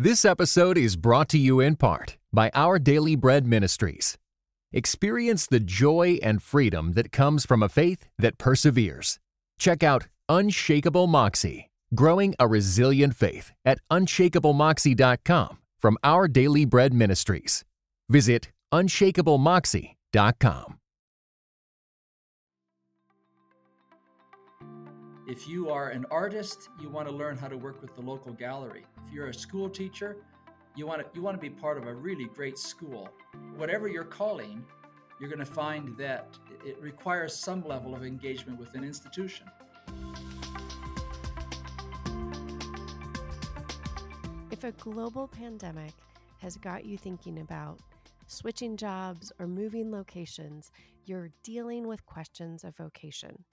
This 0.00 0.24
episode 0.24 0.78
is 0.78 0.94
brought 0.94 1.28
to 1.30 1.38
you 1.38 1.58
in 1.58 1.74
part 1.74 2.18
by 2.32 2.52
Our 2.54 2.78
Daily 2.78 3.16
Bread 3.16 3.44
Ministries. 3.44 4.16
Experience 4.72 5.48
the 5.48 5.58
joy 5.58 6.20
and 6.22 6.40
freedom 6.40 6.92
that 6.92 7.10
comes 7.10 7.44
from 7.44 7.64
a 7.64 7.68
faith 7.68 8.06
that 8.16 8.38
perseveres. 8.38 9.18
Check 9.58 9.82
out 9.82 10.06
Unshakable 10.28 11.08
Moxie, 11.08 11.68
growing 11.96 12.36
a 12.38 12.46
resilient 12.46 13.16
faith 13.16 13.50
at 13.64 13.80
unshakablemoxie.com 13.90 15.58
from 15.80 15.98
Our 16.04 16.28
Daily 16.28 16.64
Bread 16.64 16.94
Ministries. 16.94 17.64
Visit 18.08 18.52
unshakablemoxie.com. 18.72 20.77
If 25.28 25.46
you 25.46 25.68
are 25.68 25.90
an 25.90 26.06
artist, 26.10 26.70
you 26.80 26.88
want 26.88 27.06
to 27.06 27.14
learn 27.14 27.36
how 27.36 27.48
to 27.48 27.58
work 27.58 27.82
with 27.82 27.94
the 27.94 28.00
local 28.00 28.32
gallery. 28.32 28.86
If 29.06 29.12
you're 29.12 29.26
a 29.26 29.34
school 29.34 29.68
teacher, 29.68 30.16
you 30.74 30.86
want 30.86 31.02
to 31.02 31.06
you 31.14 31.20
want 31.20 31.36
to 31.36 31.40
be 31.40 31.50
part 31.50 31.76
of 31.76 31.86
a 31.86 31.92
really 31.92 32.24
great 32.24 32.56
school. 32.56 33.10
Whatever 33.54 33.88
your 33.88 34.04
calling, 34.04 34.64
you're 35.20 35.28
going 35.28 35.38
to 35.38 35.44
find 35.44 35.94
that 35.98 36.28
it 36.64 36.80
requires 36.80 37.36
some 37.36 37.62
level 37.62 37.94
of 37.94 38.04
engagement 38.04 38.58
with 38.58 38.74
an 38.74 38.84
institution. 38.84 39.46
If 44.50 44.64
a 44.64 44.72
global 44.72 45.28
pandemic 45.28 45.92
has 46.38 46.56
got 46.56 46.86
you 46.86 46.96
thinking 46.96 47.40
about 47.40 47.80
switching 48.28 48.78
jobs 48.78 49.30
or 49.38 49.46
moving 49.46 49.92
locations, 49.92 50.70
you're 51.04 51.28
dealing 51.42 51.86
with 51.86 52.06
questions 52.06 52.64
of 52.64 52.74
vocation. 52.76 53.44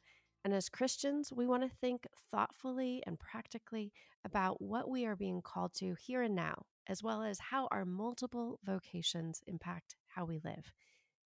And 0.45 0.53
as 0.53 0.69
Christians, 0.69 1.33
we 1.35 1.47
want 1.47 1.63
to 1.63 1.75
think 1.81 2.05
thoughtfully 2.29 3.01
and 3.07 3.19
practically 3.19 3.91
about 4.23 4.61
what 4.61 4.87
we 4.87 5.03
are 5.07 5.15
being 5.15 5.41
called 5.41 5.73
to 5.79 5.95
here 5.99 6.21
and 6.21 6.35
now, 6.35 6.65
as 6.85 7.01
well 7.01 7.23
as 7.23 7.39
how 7.49 7.67
our 7.71 7.83
multiple 7.83 8.59
vocations 8.63 9.41
impact 9.47 9.95
how 10.05 10.23
we 10.23 10.39
live 10.45 10.71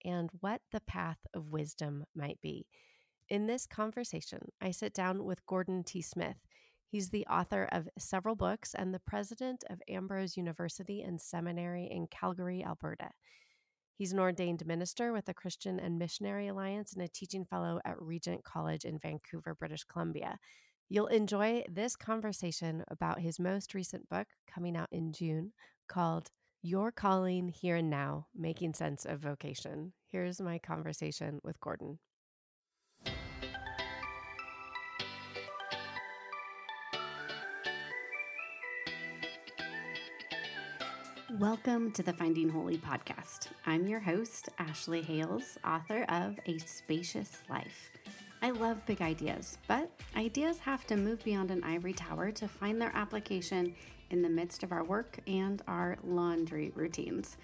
and 0.04 0.30
what 0.38 0.60
the 0.70 0.80
path 0.80 1.18
of 1.34 1.48
wisdom 1.48 2.04
might 2.14 2.40
be. 2.40 2.68
In 3.28 3.48
this 3.48 3.66
conversation, 3.66 4.52
I 4.60 4.70
sit 4.70 4.94
down 4.94 5.24
with 5.24 5.44
Gordon 5.46 5.82
T. 5.82 6.00
Smith. 6.00 6.46
He's 6.86 7.10
the 7.10 7.26
author 7.26 7.68
of 7.72 7.88
several 7.98 8.36
books 8.36 8.72
and 8.72 8.94
the 8.94 9.00
president 9.00 9.64
of 9.68 9.82
Ambrose 9.88 10.36
University 10.36 11.02
and 11.02 11.20
Seminary 11.20 11.88
in 11.90 12.06
Calgary, 12.06 12.62
Alberta. 12.64 13.10
He's 13.98 14.12
an 14.12 14.20
ordained 14.20 14.64
minister 14.64 15.12
with 15.12 15.24
the 15.24 15.34
Christian 15.34 15.80
and 15.80 15.98
Missionary 15.98 16.46
Alliance 16.46 16.92
and 16.92 17.02
a 17.02 17.08
teaching 17.08 17.44
fellow 17.44 17.80
at 17.84 18.00
Regent 18.00 18.44
College 18.44 18.84
in 18.84 18.96
Vancouver, 18.96 19.56
British 19.56 19.82
Columbia. 19.82 20.38
You'll 20.88 21.08
enjoy 21.08 21.64
this 21.68 21.96
conversation 21.96 22.84
about 22.86 23.18
his 23.18 23.40
most 23.40 23.74
recent 23.74 24.08
book 24.08 24.28
coming 24.46 24.76
out 24.76 24.88
in 24.92 25.12
June 25.12 25.52
called 25.88 26.30
Your 26.62 26.92
Calling 26.92 27.48
Here 27.48 27.74
and 27.74 27.90
Now 27.90 28.28
Making 28.36 28.72
Sense 28.72 29.04
of 29.04 29.18
Vocation. 29.18 29.94
Here's 30.06 30.40
my 30.40 30.58
conversation 30.58 31.40
with 31.42 31.58
Gordon. 31.60 31.98
Welcome 41.36 41.92
to 41.92 42.02
the 42.02 42.14
Finding 42.14 42.48
Holy 42.48 42.78
podcast. 42.78 43.48
I'm 43.66 43.86
your 43.86 44.00
host, 44.00 44.48
Ashley 44.58 45.02
Hales, 45.02 45.58
author 45.62 46.06
of 46.08 46.40
A 46.46 46.56
Spacious 46.56 47.42
Life. 47.50 47.90
I 48.40 48.48
love 48.48 48.86
big 48.86 49.02
ideas, 49.02 49.58
but 49.68 49.90
ideas 50.16 50.58
have 50.60 50.86
to 50.86 50.96
move 50.96 51.22
beyond 51.22 51.50
an 51.50 51.62
ivory 51.64 51.92
tower 51.92 52.30
to 52.30 52.48
find 52.48 52.80
their 52.80 52.96
application 52.96 53.74
in 54.08 54.22
the 54.22 54.28
midst 54.30 54.62
of 54.62 54.72
our 54.72 54.84
work 54.84 55.18
and 55.26 55.60
our 55.68 55.98
laundry 56.02 56.72
routines. 56.74 57.36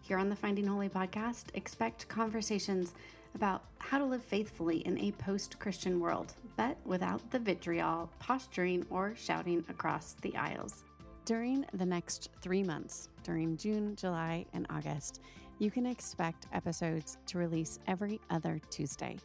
Here 0.00 0.16
on 0.16 0.30
the 0.30 0.36
Finding 0.36 0.66
Holy 0.66 0.88
podcast, 0.88 1.48
expect 1.52 2.08
conversations 2.08 2.94
about 3.34 3.64
how 3.80 3.98
to 3.98 4.06
live 4.06 4.22
faithfully 4.22 4.78
in 4.78 4.96
a 4.98 5.12
post 5.12 5.58
Christian 5.58 6.00
world, 6.00 6.32
but 6.56 6.78
without 6.86 7.30
the 7.30 7.38
vitriol, 7.38 8.08
posturing, 8.18 8.86
or 8.88 9.12
shouting 9.14 9.62
across 9.68 10.14
the 10.22 10.34
aisles. 10.36 10.84
During 11.26 11.66
the 11.72 11.84
next 11.84 12.30
three 12.40 12.62
months, 12.62 13.08
during 13.24 13.56
June, 13.56 13.96
July, 13.96 14.46
and 14.52 14.64
August, 14.70 15.22
you 15.58 15.72
can 15.72 15.84
expect 15.84 16.46
episodes 16.52 17.18
to 17.26 17.36
release 17.36 17.80
every 17.88 18.20
other 18.30 18.60
Tuesday. 18.70 19.16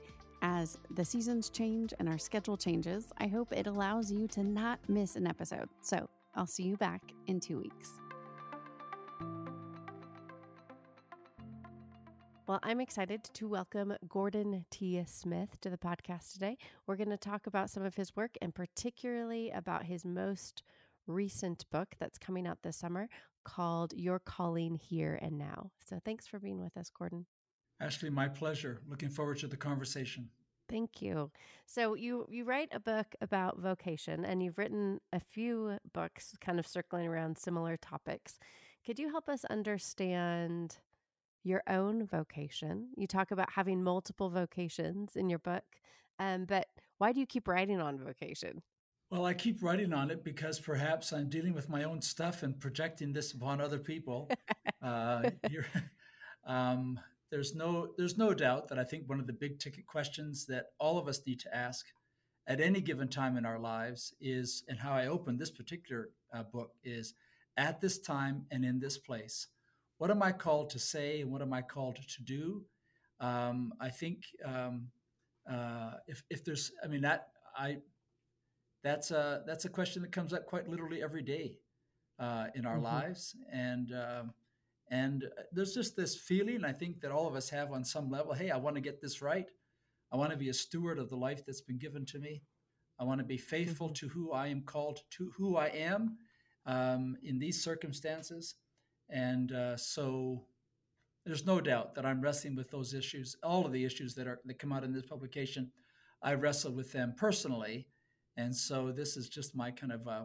As 0.42 0.80
the 0.96 1.06
seasons 1.06 1.52
change 1.52 1.94
and 2.00 2.10
our 2.10 2.18
schedule 2.18 2.58
changes, 2.58 3.14
I 3.20 3.28
hope 3.28 3.54
it 3.54 3.68
allows 3.68 4.12
you 4.12 4.28
to 4.30 4.42
not 4.42 4.80
miss 4.88 5.16
an 5.16 5.28
episode. 5.28 5.70
So 5.84 6.10
I'll 6.34 6.48
see 6.48 6.64
you 6.64 6.76
back 6.76 7.04
in 7.28 7.40
two 7.40 7.60
weeks. 7.60 8.00
Well, 12.48 12.60
I'm 12.64 12.82
excited 12.82 13.24
to 13.36 13.48
welcome 13.48 13.94
Gordon 14.10 14.66
T. 14.72 15.04
Smith 15.06 15.56
to 15.62 15.70
the 15.70 15.78
podcast 15.78 16.34
today. 16.34 16.58
We're 16.88 16.96
going 16.96 17.12
to 17.12 17.18
talk 17.18 17.46
about 17.46 17.70
some 17.70 17.84
of 17.84 17.94
his 17.94 18.16
work 18.16 18.32
and 18.42 18.56
particularly 18.56 19.52
about 19.52 19.86
his 19.86 20.04
most 20.04 20.64
recent 21.08 21.66
book 21.72 21.96
that's 22.00 22.18
coming 22.18 22.48
out 22.48 22.60
this 22.64 22.78
summer 22.78 23.08
called 23.44 23.94
Your 23.94 24.20
Calling 24.20 24.76
Here 24.76 25.20
and 25.22 25.38
Now. 25.38 25.72
So 25.88 26.00
thanks 26.04 26.28
for 26.28 26.40
being 26.40 26.62
with 26.62 26.78
us, 26.78 26.90
Gordon. 26.90 27.26
Ashley, 27.80 28.10
my 28.10 28.28
pleasure. 28.28 28.82
Looking 28.88 29.10
forward 29.10 29.40
to 29.40 29.48
the 29.48 29.58
conversation. 29.58 30.30
Thank 30.70 31.02
you. 31.02 31.32
So 31.66 31.96
you 31.96 32.26
you 32.30 32.46
write 32.46 32.70
a 32.72 32.80
book 32.80 33.08
about 33.20 33.60
vocation 33.60 34.24
and 34.24 34.42
you've 34.42 34.58
written 34.58 35.02
a 35.12 35.20
few 35.20 35.78
books 35.94 36.34
kind 36.40 36.60
of 36.60 36.68
circling 36.68 37.08
around 37.08 37.38
similar 37.38 37.76
topics. 37.76 38.38
Could 38.86 38.98
you 38.98 39.10
help 39.10 39.28
us 39.28 39.44
understand 39.46 40.78
your 41.44 41.62
own 41.68 42.06
vocation? 42.06 42.90
You 42.96 43.06
talk 43.06 43.32
about 43.32 43.52
having 43.52 43.84
multiple 43.84 44.30
vocations 44.30 45.16
in 45.16 45.30
your 45.30 45.40
book. 45.40 45.66
Um, 46.20 46.46
but 46.46 46.68
why 47.00 47.12
do 47.12 47.20
you 47.20 47.26
keep 47.26 47.48
writing 47.48 47.82
on 47.82 48.00
vocation? 48.00 48.62
Well, 49.12 49.26
I 49.26 49.34
keep 49.34 49.62
writing 49.62 49.92
on 49.92 50.10
it 50.10 50.24
because 50.24 50.58
perhaps 50.58 51.12
I'm 51.12 51.28
dealing 51.28 51.54
with 51.54 51.68
my 51.68 51.84
own 51.84 52.02
stuff 52.02 52.44
and 52.44 52.58
projecting 52.58 53.12
this 53.12 53.34
upon 53.34 53.60
other 53.60 53.78
people. 53.78 54.32
uh, 54.82 55.30
um, 56.48 56.98
there's 57.30 57.54
no 57.54 57.90
there's 57.98 58.18
no 58.18 58.34
doubt 58.34 58.70
that 58.70 58.80
I 58.80 58.86
think 58.86 59.10
one 59.10 59.20
of 59.20 59.28
the 59.28 59.34
big 59.34 59.60
ticket 59.60 59.86
questions 59.86 60.46
that 60.46 60.68
all 60.80 60.98
of 60.98 61.10
us 61.10 61.20
need 61.28 61.42
to 61.42 61.54
ask 61.54 61.86
at 62.48 62.62
any 62.62 62.80
given 62.80 63.10
time 63.10 63.36
in 63.36 63.46
our 63.46 63.60
lives 63.60 64.14
is, 64.22 64.64
and 64.70 64.80
how 64.80 64.94
I 64.94 65.08
open 65.08 65.38
this 65.38 65.52
particular 65.52 66.12
uh, 66.34 66.44
book 66.44 66.72
is, 66.82 67.14
at 67.58 67.82
this 67.82 68.00
time 68.00 68.46
and 68.50 68.64
in 68.64 68.80
this 68.80 68.98
place, 68.98 69.48
what 69.98 70.10
am 70.10 70.24
I 70.24 70.32
called 70.32 70.70
to 70.70 70.80
say 70.80 71.20
and 71.20 71.30
what 71.30 71.42
am 71.42 71.52
I 71.52 71.62
called 71.64 71.98
to 71.98 72.24
do? 72.24 72.64
Um, 73.20 73.74
I 73.78 73.90
think 73.90 74.24
um, 74.46 74.88
uh, 75.52 75.96
if 76.08 76.24
if 76.30 76.46
there's, 76.46 76.72
I 76.82 76.88
mean 76.88 77.02
that 77.02 77.28
I 77.58 77.80
that's 78.84 79.12
a 79.12 79.44
that's 79.46 79.66
a 79.66 79.70
question 79.70 80.02
that 80.02 80.12
comes 80.12 80.34
up 80.34 80.46
quite 80.46 80.68
literally 80.68 81.04
every 81.04 81.22
day 81.22 81.56
uh, 82.20 82.48
in 82.56 82.66
our 82.66 82.76
mm-hmm. 82.76 82.86
lives, 82.86 83.36
and 83.52 83.94
um, 83.94 84.34
and 84.90 85.26
uh, 85.26 85.44
there's 85.52 85.74
just 85.74 85.96
this 85.96 86.16
feeling 86.16 86.66
I 86.66 86.72
think 86.72 87.02
that 87.02 87.12
all 87.12 87.28
of 87.28 87.36
us 87.36 87.50
have 87.50 87.72
on 87.72 87.84
some 87.84 88.10
level. 88.10 88.34
Hey, 88.34 88.50
I 88.50 88.58
want 88.58 88.76
to 88.76 88.82
get 88.82 89.02
this 89.02 89.22
right. 89.22 89.48
I 90.12 90.18
want 90.18 90.32
to 90.32 90.38
be 90.38 90.50
a 90.50 90.54
steward 90.54 91.00
of 91.00 91.10
the 91.10 91.16
life 91.16 91.46
that's 91.46 91.62
been 91.62 91.78
given 91.78 92.06
to 92.08 92.20
me. 92.20 92.44
I 93.00 93.04
want 93.04 93.20
to 93.20 93.26
be 93.26 93.38
faithful 93.38 93.88
mm-hmm. 93.88 94.08
to 94.08 94.10
who 94.10 94.32
I 94.32 94.48
am 94.48 94.62
called 94.62 95.00
to, 95.12 95.32
who 95.38 95.58
I 95.58 95.68
am 95.68 96.18
um, 96.66 97.18
in 97.24 97.40
these 97.40 97.64
circumstances, 97.64 98.56
and 99.10 99.52
uh, 99.52 99.78
so 99.78 100.46
there's 101.24 101.46
no 101.46 101.62
doubt 101.62 101.94
that 101.94 102.06
I'm 102.06 102.20
wrestling 102.20 102.56
with 102.56 102.72
those 102.72 102.96
issues. 102.96 103.36
All 103.44 103.64
of 103.64 103.72
the 103.72 103.86
issues 103.86 104.16
that 104.16 104.28
are 104.28 104.40
that 104.46 104.58
come 104.58 104.74
out 104.74 104.84
in 104.84 104.92
this 104.92 105.06
publication, 105.06 105.72
I 106.24 106.34
wrestle 106.34 106.72
with 106.72 106.92
them 106.92 107.14
personally 107.16 107.88
and 108.38 108.56
so 108.56 108.92
this 108.92 109.18
is 109.18 109.30
just 109.30 109.56
my 109.56 109.72
kind 109.72 109.92
of, 109.92 110.08
uh, 110.08 110.24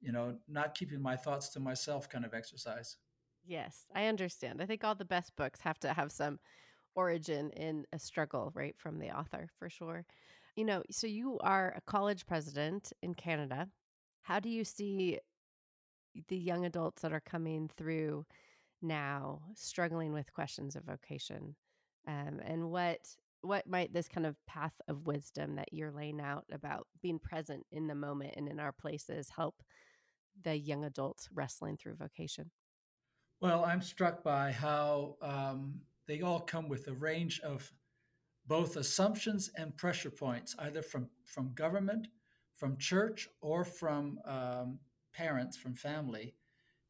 you 0.00 0.12
know, 0.12 0.36
not 0.48 0.74
keeping 0.74 1.00
my 1.00 1.16
thoughts 1.16 1.48
to 1.50 1.60
myself 1.60 2.08
kind 2.08 2.24
of 2.24 2.34
exercise. 2.34 2.96
Yes, 3.44 3.84
I 3.94 4.06
understand. 4.06 4.62
I 4.62 4.66
think 4.66 4.84
all 4.84 4.94
the 4.94 5.04
best 5.04 5.34
books 5.36 5.60
have 5.60 5.78
to 5.80 5.92
have 5.92 6.12
some 6.12 6.38
origin 6.94 7.50
in 7.50 7.84
a 7.92 7.98
struggle, 7.98 8.52
right, 8.54 8.76
from 8.78 8.98
the 8.98 9.10
author 9.10 9.48
for 9.58 9.68
sure. 9.68 10.04
You 10.56 10.64
know, 10.64 10.82
so 10.90 11.06
you 11.06 11.38
are 11.40 11.74
a 11.76 11.80
college 11.80 12.26
president 12.26 12.92
in 13.02 13.14
Canada. 13.14 13.68
How 14.22 14.38
do 14.38 14.48
you 14.48 14.64
see 14.64 15.18
the 16.28 16.36
young 16.36 16.66
adults 16.66 17.02
that 17.02 17.12
are 17.12 17.20
coming 17.20 17.68
through 17.68 18.26
now 18.80 19.40
struggling 19.54 20.12
with 20.12 20.32
questions 20.32 20.76
of 20.76 20.84
vocation? 20.84 21.56
Um, 22.06 22.40
and 22.44 22.70
what 22.70 23.16
what 23.42 23.66
might 23.66 23.92
this 23.92 24.08
kind 24.08 24.26
of 24.26 24.36
path 24.46 24.80
of 24.88 25.06
wisdom 25.06 25.56
that 25.56 25.72
you're 25.72 25.90
laying 25.90 26.20
out 26.20 26.44
about 26.52 26.86
being 27.02 27.18
present 27.18 27.66
in 27.70 27.86
the 27.86 27.94
moment 27.94 28.34
and 28.36 28.48
in 28.48 28.58
our 28.58 28.72
places 28.72 29.30
help 29.36 29.62
the 30.42 30.56
young 30.56 30.84
adults 30.84 31.28
wrestling 31.34 31.76
through 31.76 31.96
vocation? 31.96 32.50
Well, 33.40 33.64
I'm 33.64 33.82
struck 33.82 34.22
by 34.22 34.52
how 34.52 35.16
um, 35.20 35.80
they 36.06 36.20
all 36.20 36.40
come 36.40 36.68
with 36.68 36.86
a 36.88 36.94
range 36.94 37.40
of 37.40 37.72
both 38.46 38.76
assumptions 38.76 39.50
and 39.56 39.76
pressure 39.76 40.10
points, 40.10 40.54
either 40.58 40.82
from, 40.82 41.08
from 41.24 41.52
government, 41.54 42.08
from 42.56 42.76
church, 42.76 43.28
or 43.40 43.64
from 43.64 44.18
um, 44.24 44.78
parents, 45.12 45.56
from 45.56 45.74
family, 45.74 46.34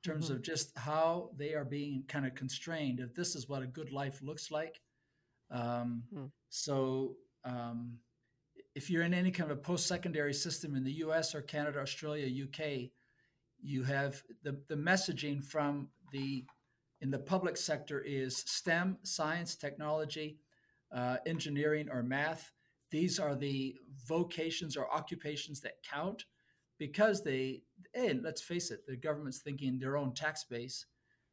in 0.04 0.12
terms 0.12 0.26
mm-hmm. 0.26 0.34
of 0.34 0.42
just 0.42 0.76
how 0.76 1.30
they 1.36 1.54
are 1.54 1.64
being 1.64 2.04
kind 2.08 2.26
of 2.26 2.34
constrained. 2.34 3.00
If 3.00 3.14
this 3.14 3.34
is 3.34 3.48
what 3.48 3.62
a 3.62 3.66
good 3.66 3.92
life 3.92 4.20
looks 4.22 4.50
like, 4.50 4.80
um, 5.52 6.02
mm. 6.14 6.30
so 6.48 7.16
um, 7.44 7.98
if 8.74 8.90
you're 8.90 9.02
in 9.02 9.14
any 9.14 9.30
kind 9.30 9.50
of 9.50 9.58
a 9.58 9.60
post-secondary 9.60 10.32
system 10.34 10.74
in 10.74 10.82
the 10.82 10.92
U.S. 10.94 11.34
or 11.34 11.42
Canada, 11.42 11.80
Australia, 11.80 12.44
UK, 12.44 12.90
you 13.60 13.84
have 13.84 14.22
the 14.42 14.58
the 14.68 14.74
messaging 14.74 15.44
from 15.44 15.88
the 16.10 16.44
in 17.00 17.10
the 17.10 17.18
public 17.18 17.56
sector 17.56 18.00
is 18.00 18.36
STEM, 18.46 18.96
science, 19.02 19.56
technology, 19.56 20.38
uh, 20.94 21.16
engineering, 21.26 21.88
or 21.90 22.02
math. 22.02 22.52
These 22.90 23.18
are 23.18 23.34
the 23.34 23.74
vocations 24.06 24.76
or 24.76 24.92
occupations 24.92 25.60
that 25.62 25.82
count 25.82 26.24
because 26.78 27.24
they, 27.24 27.62
and 27.94 28.22
let's 28.22 28.42
face 28.42 28.70
it, 28.70 28.86
the 28.86 28.96
government's 28.96 29.38
thinking 29.38 29.78
their 29.78 29.96
own 29.96 30.14
tax 30.14 30.44
base. 30.44 30.86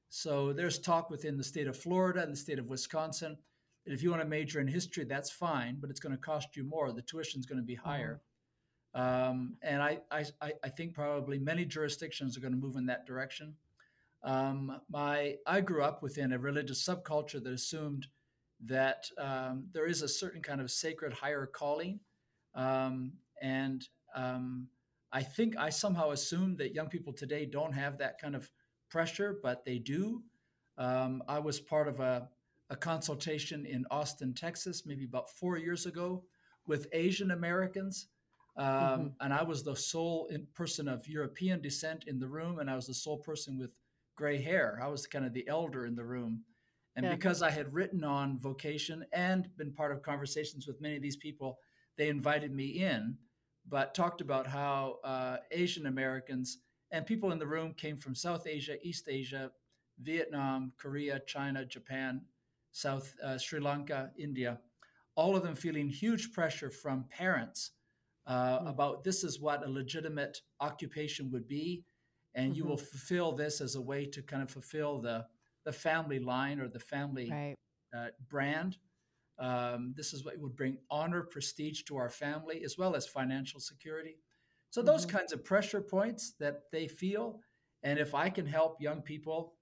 So 0.09 0.53
there's 0.53 0.79
talk 0.79 1.11
within 1.11 1.37
the 1.37 1.43
state 1.43 1.67
of 1.67 1.77
Florida 1.77 2.23
and 2.23 2.33
the 2.33 2.37
state 2.37 2.57
of 2.57 2.69
Wisconsin 2.69 3.37
that 3.85 3.93
if 3.93 4.03
you 4.03 4.09
want 4.09 4.21
to 4.21 4.27
major 4.27 4.59
in 4.59 4.67
history, 4.67 5.03
that's 5.03 5.31
fine, 5.31 5.77
but 5.79 5.89
it's 5.89 5.99
going 5.99 6.15
to 6.15 6.21
cost 6.21 6.55
you 6.55 6.63
more. 6.63 6.91
The 6.91 7.01
tuition 7.01 7.39
is 7.39 7.45
going 7.45 7.59
to 7.59 7.65
be 7.65 7.75
higher. 7.75 8.21
Mm-hmm. 8.95 9.29
Um, 9.29 9.55
and 9.61 9.81
I, 9.81 9.99
I, 10.11 10.25
I 10.63 10.69
think 10.69 10.93
probably 10.93 11.37
many 11.39 11.65
jurisdictions 11.65 12.35
are 12.35 12.41
going 12.41 12.53
to 12.53 12.59
move 12.59 12.75
in 12.75 12.87
that 12.87 13.05
direction. 13.05 13.55
Um, 14.23 14.81
my, 14.89 15.35
I 15.45 15.61
grew 15.61 15.83
up 15.83 16.01
within 16.01 16.33
a 16.33 16.39
religious 16.39 16.83
subculture 16.85 17.41
that 17.41 17.53
assumed 17.53 18.07
that 18.65 19.05
um, 19.17 19.67
there 19.73 19.85
is 19.85 20.01
a 20.01 20.07
certain 20.07 20.41
kind 20.41 20.59
of 20.59 20.71
sacred 20.71 21.13
higher 21.13 21.45
calling. 21.45 21.99
Um, 22.55 23.13
and 23.41 23.87
um, 24.15 24.67
I 25.13 25.23
think 25.23 25.55
I 25.57 25.69
somehow 25.69 26.11
assumed 26.11 26.57
that 26.57 26.73
young 26.73 26.89
people 26.89 27.13
today 27.13 27.45
don't 27.45 27.73
have 27.73 27.97
that 27.99 28.19
kind 28.19 28.35
of 28.35 28.49
pressure, 28.89 29.39
but 29.41 29.63
they 29.65 29.77
do. 29.77 30.23
Um, 30.77 31.23
I 31.27 31.39
was 31.39 31.59
part 31.59 31.87
of 31.87 31.99
a, 31.99 32.27
a 32.69 32.75
consultation 32.75 33.65
in 33.65 33.85
Austin, 33.89 34.33
Texas, 34.33 34.83
maybe 34.85 35.05
about 35.05 35.29
four 35.29 35.57
years 35.57 35.85
ago 35.85 36.23
with 36.65 36.87
Asian 36.93 37.31
Americans. 37.31 38.07
Um, 38.57 38.65
mm-hmm. 38.65 39.07
And 39.21 39.33
I 39.33 39.43
was 39.43 39.63
the 39.63 39.75
sole 39.75 40.29
person 40.53 40.87
of 40.87 41.07
European 41.07 41.61
descent 41.61 42.05
in 42.07 42.19
the 42.19 42.27
room, 42.27 42.59
and 42.59 42.69
I 42.69 42.75
was 42.75 42.87
the 42.87 42.93
sole 42.93 43.17
person 43.17 43.57
with 43.57 43.71
gray 44.15 44.41
hair. 44.41 44.79
I 44.83 44.87
was 44.87 45.07
kind 45.07 45.25
of 45.25 45.33
the 45.33 45.47
elder 45.47 45.85
in 45.85 45.95
the 45.95 46.03
room. 46.03 46.43
And 46.95 47.05
yeah. 47.05 47.15
because 47.15 47.41
I 47.41 47.49
had 47.49 47.73
written 47.73 48.03
on 48.03 48.37
vocation 48.37 49.05
and 49.13 49.47
been 49.57 49.71
part 49.71 49.93
of 49.93 50.01
conversations 50.01 50.67
with 50.67 50.81
many 50.81 50.97
of 50.97 51.01
these 51.01 51.15
people, 51.15 51.59
they 51.97 52.09
invited 52.09 52.53
me 52.53 52.65
in, 52.65 53.17
but 53.67 53.93
talked 53.93 54.19
about 54.19 54.45
how 54.45 54.97
uh, 55.03 55.37
Asian 55.51 55.85
Americans 55.85 56.57
and 56.91 57.05
people 57.05 57.31
in 57.31 57.39
the 57.39 57.47
room 57.47 57.73
came 57.73 57.95
from 57.97 58.15
South 58.15 58.47
Asia, 58.47 58.75
East 58.85 59.07
Asia, 59.07 59.51
Vietnam, 60.01 60.73
Korea, 60.77 61.21
China, 61.25 61.63
Japan, 61.63 62.21
South 62.71 63.13
uh, 63.23 63.37
Sri 63.37 63.59
Lanka, 63.59 64.11
India, 64.17 64.59
all 65.15 65.35
of 65.35 65.43
them 65.43 65.55
feeling 65.55 65.89
huge 65.89 66.31
pressure 66.31 66.69
from 66.69 67.05
parents 67.09 67.71
uh, 68.27 68.59
mm-hmm. 68.59 68.67
about 68.67 69.03
this 69.03 69.23
is 69.23 69.39
what 69.39 69.65
a 69.65 69.69
legitimate 69.69 70.41
occupation 70.59 71.31
would 71.31 71.47
be 71.47 71.83
and 72.35 72.51
mm-hmm. 72.51 72.57
you 72.57 72.65
will 72.65 72.77
fulfill 72.77 73.31
this 73.31 73.61
as 73.61 73.75
a 73.75 73.81
way 73.81 74.05
to 74.05 74.21
kind 74.21 74.43
of 74.43 74.49
fulfill 74.49 74.99
the 74.99 75.25
the 75.65 75.71
family 75.71 76.19
line 76.19 76.59
or 76.59 76.67
the 76.67 76.79
family 76.79 77.29
right. 77.29 77.55
uh, 77.95 78.07
brand. 78.29 78.77
Um, 79.37 79.93
this 79.95 80.13
is 80.13 80.23
what 80.23 80.37
would 80.37 80.55
bring 80.55 80.77
honor, 80.89 81.23
prestige 81.23 81.83
to 81.83 81.97
our 81.97 82.09
family, 82.09 82.63
as 82.63 82.77
well 82.77 82.95
as 82.95 83.05
financial 83.05 83.59
security. 83.59 84.17
So 84.69 84.81
those 84.81 85.05
mm-hmm. 85.05 85.17
kinds 85.17 85.33
of 85.33 85.43
pressure 85.43 85.81
points 85.81 86.33
that 86.39 86.63
they 86.71 86.87
feel, 86.87 87.39
and 87.83 87.99
if 87.99 88.15
I 88.15 88.29
can 88.29 88.45
help 88.45 88.81
young 88.81 89.01
people 89.01 89.53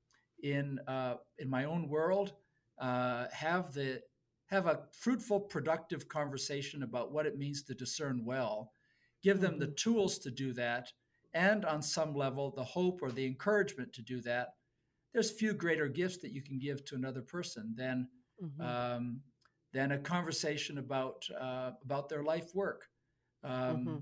in 0.43 0.79
uh, 0.87 1.15
in 1.39 1.49
my 1.49 1.65
own 1.65 1.89
world 1.89 2.33
uh, 2.79 3.25
have 3.31 3.73
the 3.73 4.01
have 4.47 4.65
a 4.65 4.79
fruitful, 4.93 5.41
productive 5.41 6.07
conversation 6.07 6.83
about 6.83 7.11
what 7.11 7.25
it 7.25 7.37
means 7.37 7.63
to 7.63 7.73
discern 7.73 8.23
well, 8.23 8.71
give 9.21 9.41
them 9.41 9.59
the 9.59 9.65
mm-hmm. 9.65 9.75
tools 9.75 10.19
to 10.19 10.31
do 10.31 10.53
that, 10.53 10.91
and 11.33 11.65
on 11.65 11.81
some 11.81 12.13
level, 12.13 12.51
the 12.51 12.63
hope 12.63 13.01
or 13.01 13.11
the 13.11 13.25
encouragement 13.25 13.91
to 13.93 14.01
do 14.01 14.21
that, 14.21 14.49
there's 15.13 15.31
few 15.31 15.53
greater 15.53 15.87
gifts 15.87 16.17
that 16.17 16.31
you 16.31 16.41
can 16.41 16.59
give 16.59 16.85
to 16.85 16.95
another 16.95 17.21
person 17.21 17.73
than 17.75 18.07
mm-hmm. 18.41 18.61
um, 18.61 19.21
than 19.73 19.91
a 19.91 19.97
conversation 19.97 20.77
about 20.77 21.25
uh, 21.39 21.71
about 21.83 22.09
their 22.09 22.23
life 22.23 22.53
work. 22.53 22.87
Um, 23.43 23.51
mm-hmm. 23.53 23.97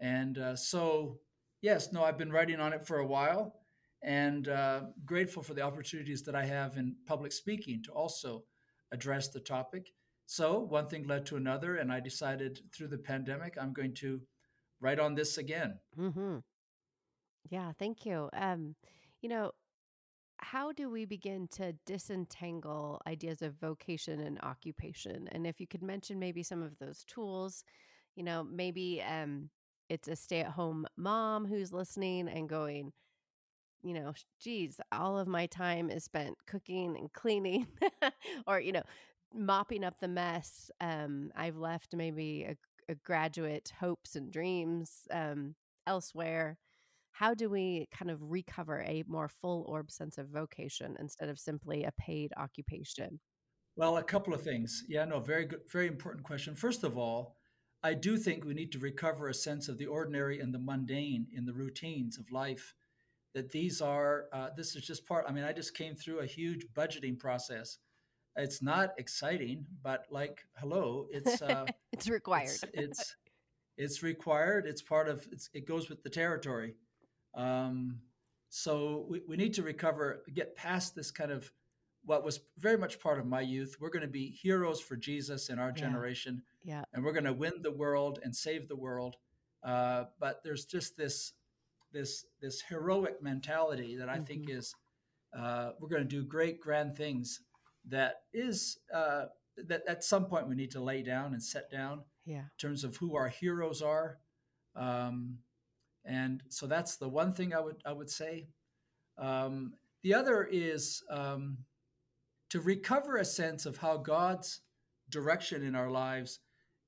And 0.00 0.38
uh, 0.38 0.56
so, 0.56 1.18
yes, 1.60 1.92
no, 1.92 2.04
I've 2.04 2.18
been 2.18 2.30
writing 2.30 2.60
on 2.60 2.72
it 2.72 2.86
for 2.86 2.98
a 2.98 3.06
while, 3.06 3.54
and 4.02 4.48
uh, 4.48 4.82
grateful 5.04 5.42
for 5.42 5.54
the 5.54 5.62
opportunities 5.62 6.22
that 6.22 6.34
I 6.34 6.44
have 6.44 6.76
in 6.76 6.96
public 7.06 7.32
speaking 7.32 7.82
to 7.84 7.92
also 7.92 8.44
address 8.92 9.28
the 9.28 9.40
topic. 9.40 9.90
So 10.26 10.60
one 10.60 10.88
thing 10.88 11.06
led 11.06 11.26
to 11.26 11.36
another, 11.36 11.76
and 11.76 11.90
I 11.90 12.00
decided 12.00 12.60
through 12.74 12.88
the 12.88 12.98
pandemic 12.98 13.56
I'm 13.60 13.72
going 13.72 13.94
to 13.96 14.20
write 14.80 15.00
on 15.00 15.14
this 15.14 15.38
again. 15.38 15.78
Mm-hmm. 15.98 16.38
Yeah, 17.50 17.72
thank 17.78 18.04
you. 18.04 18.28
Um, 18.34 18.74
you 19.22 19.28
know, 19.28 19.52
how 20.40 20.72
do 20.72 20.88
we 20.88 21.04
begin 21.04 21.48
to 21.52 21.72
disentangle 21.86 23.00
ideas 23.06 23.42
of 23.42 23.54
vocation 23.54 24.20
and 24.20 24.38
occupation? 24.42 25.28
And 25.32 25.46
if 25.46 25.60
you 25.60 25.66
could 25.66 25.82
mention 25.82 26.18
maybe 26.18 26.42
some 26.42 26.62
of 26.62 26.78
those 26.78 27.04
tools, 27.04 27.64
you 28.14 28.22
know, 28.22 28.44
maybe 28.44 29.02
um, 29.02 29.50
it's 29.88 30.08
a 30.08 30.14
stay 30.16 30.40
at 30.40 30.50
home 30.50 30.86
mom 30.96 31.46
who's 31.46 31.72
listening 31.72 32.28
and 32.28 32.48
going, 32.48 32.92
you 33.82 33.94
know, 33.94 34.12
geez, 34.40 34.80
all 34.92 35.18
of 35.18 35.28
my 35.28 35.46
time 35.46 35.90
is 35.90 36.04
spent 36.04 36.36
cooking 36.46 36.96
and 36.96 37.12
cleaning 37.12 37.66
or, 38.46 38.60
you 38.60 38.72
know, 38.72 38.82
mopping 39.34 39.84
up 39.84 39.98
the 40.00 40.08
mess. 40.08 40.70
Um, 40.80 41.30
I've 41.36 41.56
left 41.56 41.94
maybe 41.94 42.44
a, 42.44 42.56
a 42.92 42.94
graduate 42.96 43.72
hopes 43.78 44.16
and 44.16 44.32
dreams 44.32 45.06
um, 45.12 45.54
elsewhere 45.86 46.58
how 47.18 47.34
do 47.34 47.50
we 47.50 47.88
kind 47.90 48.12
of 48.12 48.30
recover 48.30 48.80
a 48.82 49.02
more 49.08 49.28
full 49.28 49.64
orb 49.66 49.90
sense 49.90 50.18
of 50.18 50.28
vocation 50.28 50.96
instead 51.00 51.28
of 51.28 51.36
simply 51.36 51.82
a 51.82 51.90
paid 51.98 52.32
occupation? 52.36 53.18
Well, 53.74 53.96
a 53.96 54.04
couple 54.04 54.32
of 54.34 54.42
things. 54.42 54.84
Yeah, 54.88 55.04
no, 55.04 55.18
very 55.18 55.46
good, 55.46 55.62
very 55.68 55.88
important 55.88 56.24
question. 56.24 56.54
First 56.54 56.84
of 56.84 56.96
all, 56.96 57.34
I 57.82 57.94
do 57.94 58.16
think 58.16 58.44
we 58.44 58.54
need 58.54 58.70
to 58.70 58.78
recover 58.78 59.26
a 59.26 59.34
sense 59.34 59.68
of 59.68 59.78
the 59.78 59.86
ordinary 59.86 60.38
and 60.38 60.54
the 60.54 60.60
mundane 60.60 61.26
in 61.34 61.44
the 61.44 61.52
routines 61.52 62.18
of 62.18 62.30
life. 62.30 62.76
That 63.34 63.50
these 63.50 63.80
are, 63.80 64.24
uh, 64.32 64.48
this 64.56 64.74
is 64.74 64.82
just 64.82 65.06
part. 65.06 65.24
I 65.28 65.32
mean, 65.32 65.44
I 65.44 65.52
just 65.52 65.76
came 65.76 65.94
through 65.94 66.20
a 66.20 66.26
huge 66.26 66.66
budgeting 66.74 67.18
process. 67.18 67.78
It's 68.36 68.62
not 68.62 68.94
exciting, 68.98 69.66
but 69.82 70.06
like, 70.10 70.44
hello, 70.56 71.06
it's 71.10 71.42
uh, 71.42 71.66
it's 71.92 72.08
required. 72.08 72.48
It's, 72.48 72.64
it's, 72.72 73.16
it's 73.76 74.02
required. 74.02 74.66
It's 74.66 74.82
part 74.82 75.08
of. 75.08 75.26
It's, 75.30 75.50
it 75.52 75.66
goes 75.66 75.88
with 75.88 76.02
the 76.02 76.10
territory. 76.10 76.74
Um, 77.34 78.00
so 78.48 79.06
we, 79.08 79.22
we 79.28 79.36
need 79.36 79.54
to 79.54 79.62
recover, 79.62 80.22
get 80.34 80.56
past 80.56 80.94
this 80.94 81.10
kind 81.10 81.30
of 81.30 81.50
what 82.04 82.24
was 82.24 82.40
very 82.58 82.78
much 82.78 83.00
part 83.00 83.18
of 83.18 83.26
my 83.26 83.40
youth. 83.40 83.76
We're 83.80 83.90
going 83.90 84.02
to 84.02 84.08
be 84.08 84.30
heroes 84.30 84.80
for 84.80 84.96
Jesus 84.96 85.50
in 85.50 85.58
our 85.58 85.68
yeah. 85.68 85.74
generation. 85.74 86.42
Yeah. 86.64 86.82
And 86.92 87.04
we're 87.04 87.12
going 87.12 87.24
to 87.24 87.32
win 87.32 87.54
the 87.60 87.72
world 87.72 88.20
and 88.22 88.34
save 88.34 88.68
the 88.68 88.76
world. 88.76 89.16
Uh, 89.62 90.04
but 90.18 90.42
there's 90.42 90.64
just 90.64 90.96
this 90.96 91.32
this 91.92 92.26
this 92.40 92.62
heroic 92.68 93.22
mentality 93.22 93.96
that 93.96 94.08
I 94.08 94.16
mm-hmm. 94.16 94.24
think 94.24 94.50
is 94.50 94.74
uh, 95.36 95.70
we're 95.80 95.88
going 95.88 96.02
to 96.02 96.08
do 96.08 96.24
great 96.24 96.60
grand 96.60 96.96
things 96.96 97.40
that 97.88 98.22
is 98.32 98.78
uh, 98.94 99.26
that 99.66 99.82
at 99.88 100.04
some 100.04 100.26
point 100.26 100.48
we 100.48 100.54
need 100.54 100.70
to 100.72 100.80
lay 100.80 101.02
down 101.02 101.32
and 101.32 101.42
set 101.42 101.70
down 101.70 102.02
yeah. 102.24 102.38
in 102.38 102.50
terms 102.58 102.84
of 102.84 102.96
who 102.96 103.16
our 103.16 103.28
heroes 103.28 103.82
are 103.82 104.18
um, 104.76 105.38
and 106.04 106.42
so 106.48 106.66
that's 106.66 106.96
the 106.96 107.08
one 107.08 107.32
thing 107.32 107.54
I 107.54 107.60
would 107.60 107.76
I 107.84 107.92
would 107.92 108.10
say. 108.10 108.48
Um, 109.18 109.74
the 110.02 110.14
other 110.14 110.44
is 110.44 111.02
um, 111.10 111.58
to 112.50 112.60
recover 112.60 113.16
a 113.16 113.24
sense 113.24 113.66
of 113.66 113.76
how 113.76 113.98
God's 113.98 114.60
direction 115.10 115.64
in 115.64 115.74
our 115.74 115.90
lives 115.90 116.40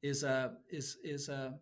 is 0.02 0.22
a 0.22 0.54
is 0.70 0.96
is 1.04 1.28
a 1.28 1.58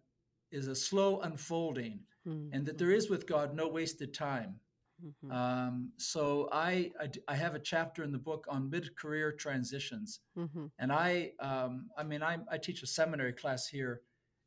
is 0.50 0.68
a 0.68 0.75
slow 0.75 1.21
unfolding, 1.21 2.00
mm-hmm. 2.28 2.52
and 2.52 2.66
that 2.66 2.78
there 2.78 2.90
is 2.90 3.08
with 3.08 3.26
God 3.26 3.54
no 3.54 3.68
wasted 3.68 4.12
time. 4.12 4.61
Mm-hmm. 5.04 5.30
Um, 5.30 5.92
so 5.97 6.49
I, 6.50 6.90
I, 7.00 7.08
I 7.28 7.37
have 7.37 7.54
a 7.54 7.61
chapter 7.61 8.02
in 8.02 8.11
the 8.11 8.18
book 8.18 8.47
on 8.49 8.68
mid 8.68 8.97
career 8.97 9.32
transitions, 9.32 10.20
mm-hmm. 10.37 10.66
and 10.78 10.92
I 10.92 11.32
um, 11.40 11.88
I 11.97 12.02
mean 12.02 12.23
I, 12.23 12.38
I 12.50 12.58
teach 12.58 12.82
a 12.82 12.87
seminary 12.87 13.32
class 13.32 13.68
here 13.68 14.00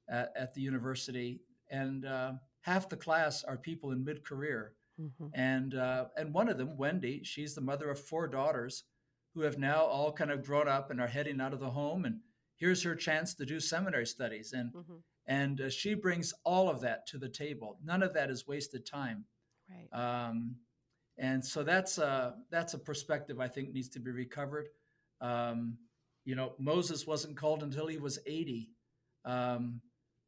at, 0.10 0.34
at 0.36 0.54
the 0.54 0.62
university, 0.62 1.40
and 1.70 2.06
uh, 2.06 2.34
half 2.62 2.90
the 2.90 2.98
class 2.98 3.44
are 3.44 3.58
people 3.58 3.92
in 3.92 4.04
mid-career 4.04 4.74
mm-hmm. 5.00 5.28
and 5.34 5.76
uh, 5.76 6.06
and 6.18 6.34
one 6.34 6.50
of 6.50 6.58
them 6.58 6.78
wendy 6.78 7.22
she's 7.24 7.56
the 7.56 7.62
mother 7.62 7.90
of 7.90 8.00
four 8.00 8.28
daughters 8.28 8.84
who 9.34 9.42
have 9.42 9.58
now 9.58 9.82
all 9.84 10.12
kind 10.12 10.32
of 10.32 10.46
grown 10.46 10.68
up 10.68 10.92
and 10.92 11.00
are 11.02 11.08
heading 11.08 11.42
out 11.42 11.54
of 11.54 11.60
the 11.60 11.70
home 11.70 12.06
and 12.06 12.20
here's 12.58 12.84
her 12.84 12.96
chance 12.96 13.34
to 13.34 13.46
do 13.46 13.60
seminary 13.60 14.06
studies 14.06 14.54
and 14.54 14.72
mm-hmm. 14.74 14.96
And 15.28 15.62
uh, 15.62 15.70
she 15.70 15.94
brings 15.94 16.34
all 16.44 16.70
of 16.70 16.82
that 16.82 17.08
to 17.08 17.18
the 17.18 17.30
table 17.30 17.78
none 17.84 18.04
of 18.04 18.14
that 18.14 18.30
is 18.30 18.48
wasted 18.48 18.86
time 18.86 19.26
right 19.70 20.28
um, 20.28 20.56
and 21.18 21.46
so 21.46 21.64
that's 21.64 21.98
a 21.98 22.36
that's 22.50 22.74
a 22.74 22.80
perspective 22.80 23.40
I 23.40 23.48
think 23.48 23.72
needs 23.72 23.90
to 23.90 24.00
be 24.00 24.12
recovered. 24.12 24.70
Um, 25.22 25.78
you 26.26 26.36
know, 26.36 26.54
Moses 26.58 27.06
wasn't 27.06 27.38
called 27.38 27.64
until 27.64 27.88
he 27.88 27.98
was 27.98 28.20
80. 28.26 28.70
Um, 29.24 29.82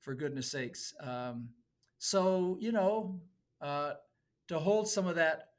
for 0.03 0.13
goodness 0.13 0.51
sakes. 0.51 0.93
Um, 1.00 1.50
so 1.97 2.57
you 2.59 2.71
know, 2.71 3.21
uh, 3.62 3.93
to 4.50 4.59
hold 4.59 4.88
some 4.88 5.07
of 5.07 5.15
that 5.15 5.50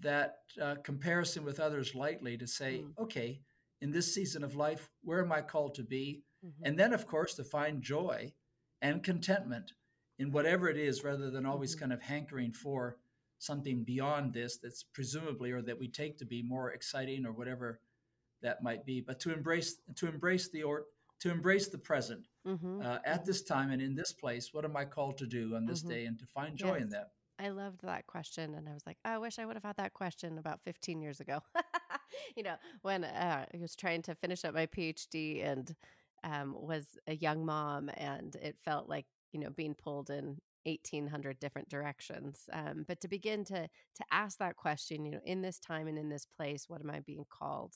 that 0.00 0.38
uh, 0.60 0.74
comparison 0.82 1.44
with 1.44 1.60
others 1.60 1.94
lightly, 1.94 2.36
to 2.36 2.46
say, 2.46 2.82
mm. 2.84 3.02
okay, 3.02 3.40
in 3.80 3.92
this 3.92 4.12
season 4.12 4.42
of 4.42 4.56
life, 4.56 4.90
where 5.02 5.22
am 5.22 5.32
I 5.32 5.40
called 5.40 5.76
to 5.76 5.84
be? 5.84 6.24
Mm-hmm. 6.44 6.66
And 6.66 6.78
then, 6.78 6.92
of 6.92 7.06
course, 7.06 7.34
to 7.34 7.44
find 7.44 7.80
joy 7.80 8.32
and 8.84 9.02
contentment 9.02 9.72
in 10.18 10.30
whatever 10.30 10.68
it 10.68 10.76
is, 10.76 11.02
rather 11.02 11.30
than 11.30 11.46
always 11.46 11.72
mm-hmm. 11.72 11.80
kind 11.80 11.92
of 11.92 12.02
hankering 12.02 12.52
for 12.52 12.98
something 13.38 13.82
beyond 13.82 14.32
this 14.32 14.58
that's 14.58 14.82
presumably 14.82 15.50
or 15.50 15.62
that 15.62 15.78
we 15.78 15.88
take 15.88 16.18
to 16.18 16.24
be 16.24 16.42
more 16.42 16.70
exciting 16.70 17.26
or 17.26 17.32
whatever 17.32 17.80
that 18.42 18.62
might 18.62 18.84
be. 18.84 19.00
But 19.00 19.18
to 19.20 19.32
embrace 19.32 19.76
to 19.96 20.06
embrace 20.06 20.50
the 20.50 20.62
or 20.62 20.84
to 21.20 21.30
embrace 21.30 21.68
the 21.68 21.78
present 21.78 22.28
mm-hmm. 22.46 22.82
uh, 22.82 22.98
at 23.04 23.24
this 23.24 23.42
time 23.42 23.70
and 23.70 23.80
in 23.80 23.94
this 23.94 24.12
place. 24.12 24.52
What 24.52 24.64
am 24.64 24.76
I 24.76 24.84
called 24.84 25.16
to 25.18 25.26
do 25.26 25.56
on 25.56 25.64
this 25.64 25.80
mm-hmm. 25.80 25.88
day, 25.88 26.04
and 26.04 26.18
to 26.18 26.26
find 26.26 26.56
joy 26.56 26.74
yes. 26.74 26.82
in 26.82 26.88
that? 26.90 27.12
I 27.38 27.48
loved 27.48 27.80
that 27.82 28.06
question, 28.06 28.54
and 28.54 28.68
I 28.68 28.74
was 28.74 28.86
like, 28.86 28.98
oh, 29.04 29.10
I 29.10 29.18
wish 29.18 29.38
I 29.38 29.46
would 29.46 29.56
have 29.56 29.64
had 29.64 29.76
that 29.78 29.94
question 29.94 30.38
about 30.38 30.60
15 30.60 31.00
years 31.00 31.18
ago. 31.20 31.40
you 32.36 32.44
know, 32.44 32.54
when 32.82 33.02
uh, 33.02 33.46
I 33.52 33.58
was 33.58 33.74
trying 33.74 34.02
to 34.02 34.14
finish 34.14 34.44
up 34.44 34.54
my 34.54 34.66
PhD 34.66 35.44
and 35.44 35.74
um, 36.24 36.54
was 36.58 36.86
a 37.06 37.14
young 37.14 37.44
mom, 37.44 37.90
and 37.96 38.34
it 38.36 38.56
felt 38.64 38.88
like 38.88 39.06
you 39.32 39.40
know 39.40 39.50
being 39.50 39.74
pulled 39.74 40.10
in 40.10 40.38
1800 40.66 41.38
different 41.40 41.68
directions 41.68 42.48
um, 42.54 42.86
but 42.88 42.98
to 42.98 43.06
begin 43.06 43.44
to 43.44 43.68
to 43.94 44.04
ask 44.10 44.38
that 44.38 44.56
question 44.56 45.04
you 45.04 45.10
know 45.10 45.20
in 45.26 45.42
this 45.42 45.58
time 45.58 45.86
and 45.86 45.98
in 45.98 46.08
this 46.08 46.24
place 46.24 46.64
what 46.68 46.80
am 46.80 46.88
i 46.88 47.00
being 47.00 47.26
called 47.28 47.74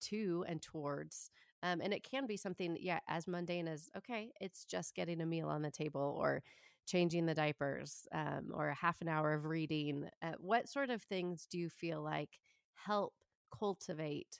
to 0.00 0.44
and 0.48 0.62
towards? 0.62 1.30
Um, 1.62 1.80
and 1.82 1.92
it 1.92 2.02
can 2.02 2.26
be 2.26 2.38
something 2.38 2.78
yeah 2.80 3.00
as 3.06 3.28
mundane 3.28 3.68
as 3.68 3.90
okay 3.94 4.32
it's 4.40 4.64
just 4.64 4.94
getting 4.94 5.20
a 5.20 5.26
meal 5.26 5.48
on 5.48 5.60
the 5.60 5.70
table 5.70 6.16
or 6.18 6.42
changing 6.86 7.26
the 7.26 7.34
diapers 7.34 8.08
um, 8.14 8.50
or 8.54 8.70
a 8.70 8.74
half 8.74 9.02
an 9.02 9.08
hour 9.08 9.34
of 9.34 9.44
reading 9.44 10.08
uh, 10.22 10.32
what 10.38 10.70
sort 10.70 10.88
of 10.88 11.02
things 11.02 11.46
do 11.50 11.58
you 11.58 11.68
feel 11.68 12.00
like 12.00 12.38
help 12.86 13.12
cultivate 13.56 14.38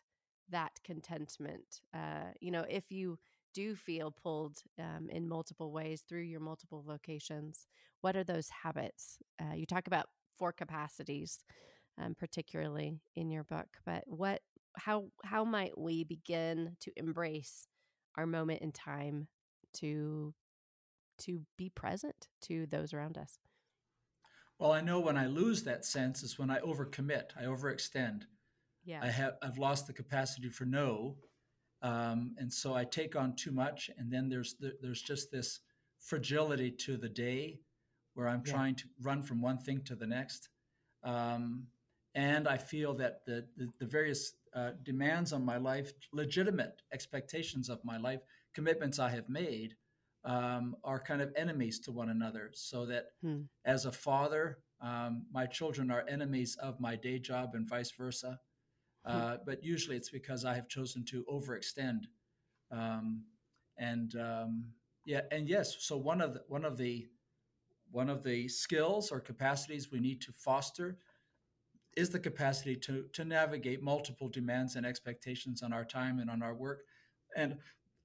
that 0.49 0.73
contentment? 0.83 1.83
Uh, 1.95 2.33
you 2.40 2.50
know 2.50 2.64
if 2.71 2.90
you 2.90 3.19
do 3.54 3.75
feel 3.75 4.11
pulled 4.11 4.59
um, 4.78 5.09
in 5.11 5.28
multiple 5.28 5.73
ways 5.73 6.02
through 6.09 6.23
your 6.23 6.40
multiple 6.40 6.85
vocations, 6.87 7.66
what 8.00 8.16
are 8.16 8.25
those 8.25 8.49
habits? 8.62 9.19
Uh, 9.40 9.54
you 9.54 9.66
talk 9.66 9.87
about 9.87 10.07
four 10.38 10.52
capacities, 10.52 11.38
um, 12.00 12.14
particularly 12.19 13.00
in 13.16 13.30
your 13.30 13.45
book, 13.45 13.69
but 13.85 14.04
what, 14.07 14.40
how, 14.76 15.07
how 15.25 15.45
might 15.45 15.76
we 15.78 16.04
begin 16.04 16.76
to 16.80 16.92
embrace 16.97 17.66
our 18.16 18.26
moment 18.26 18.62
in 18.62 18.73
time 18.73 19.28
to, 19.75 20.35
to 21.19 21.40
be 21.59 21.71
present 21.71 22.28
to 22.42 22.66
those 22.66 22.92
around 22.92 23.19
us? 23.19 23.38
Well, 24.59 24.73
I 24.73 24.83
know 24.83 25.00
when 25.00 25.16
I 25.16 25.26
lose 25.26 25.62
that 25.64 25.87
sense 25.87 26.23
is 26.23 26.38
when 26.38 26.50
I 26.50 26.61
overcommit, 26.61 27.30
I 27.38 27.45
overextend. 27.45 28.25
Yeah. 28.85 29.00
I 29.02 29.09
have 29.09 29.35
I've 29.42 29.59
lost 29.59 29.87
the 29.87 29.92
capacity 29.95 30.50
for 30.50 30.66
no 30.66 31.16
um, 31.83 32.35
and 32.39 32.53
so 32.53 32.75
I 32.75 32.85
take 32.85 33.17
on 33.17 33.35
too 33.35 33.53
much, 33.53 33.91
and 33.97 34.13
then 34.13 34.29
there's 34.29 34.55
the, 34.55 34.75
there's 34.81 35.03
just 35.03 35.31
this 35.31 35.61
fragility 35.99 36.71
to 36.71 36.97
the 36.97 37.09
day 37.09 37.61
where 38.15 38.29
I'm 38.29 38.43
yeah. 38.45 38.53
trying 38.53 38.75
to 38.77 38.85
run 39.03 39.23
from 39.23 39.41
one 39.41 39.59
thing 39.59 39.83
to 39.85 39.95
the 39.95 40.07
next. 40.07 40.49
Um, 41.03 41.67
and 42.15 42.49
I 42.49 42.59
feel 42.59 42.95
that 42.95 43.25
the, 43.25 43.47
the, 43.57 43.69
the 43.79 43.87
various 43.87 44.33
uh, 44.55 44.71
demands 44.83 45.33
on 45.33 45.45
my 45.45 45.59
life, 45.59 45.93
legitimate 46.13 46.83
expectations 46.93 47.69
of 47.69 47.79
my 47.85 47.99
life, 47.99 48.21
commitments 48.55 48.99
I 48.99 49.11
have 49.11 49.29
made, 49.29 49.77
um, 50.25 50.77
are 50.85 51.01
kind 51.01 51.23
of 51.23 51.33
enemies 51.37 51.79
to 51.81 51.93
one 51.93 52.11
another. 52.11 52.51
So 52.53 52.85
that 52.87 53.07
hmm. 53.23 53.43
as 53.65 53.87
a 53.87 53.93
father, 53.93 54.59
um, 54.83 55.27
my 55.33 55.47
children 55.47 55.91
are 55.91 56.05
enemies 56.09 56.57
of 56.61 56.81
my 56.81 56.97
day 56.97 57.19
job 57.19 57.55
and 57.55 57.69
vice 57.69 57.93
versa. 57.93 58.39
Uh, 59.04 59.37
but 59.47 59.64
usually 59.64 59.97
it's 59.97 60.11
because 60.11 60.45
I 60.45 60.54
have 60.54 60.69
chosen 60.69 61.04
to 61.07 61.25
overextend. 61.25 62.04
Um, 62.71 63.25
and 63.78 64.14
um, 64.16 64.64
yeah, 65.04 65.23
and 65.30 65.49
yes, 65.49 65.76
so 65.80 65.97
one 65.97 66.21
of 66.21 66.35
the, 66.35 66.42
one 66.49 66.64
of 66.64 66.76
the 66.76 67.07
one 67.90 68.09
of 68.09 68.23
the 68.23 68.47
skills 68.47 69.11
or 69.11 69.19
capacities 69.21 69.90
we 69.90 69.99
need 69.99 70.21
to 70.21 70.33
foster 70.33 70.99
is 71.97 72.11
the 72.11 72.19
capacity 72.19 72.76
to 72.76 73.04
to 73.12 73.25
navigate 73.25 73.83
multiple 73.83 74.28
demands 74.28 74.76
and 74.76 74.87
expectations 74.87 75.62
on 75.62 75.73
our 75.73 75.85
time 75.85 76.21
and 76.21 76.30
on 76.30 76.42
our 76.42 76.54
work. 76.54 76.83
And 77.37 77.57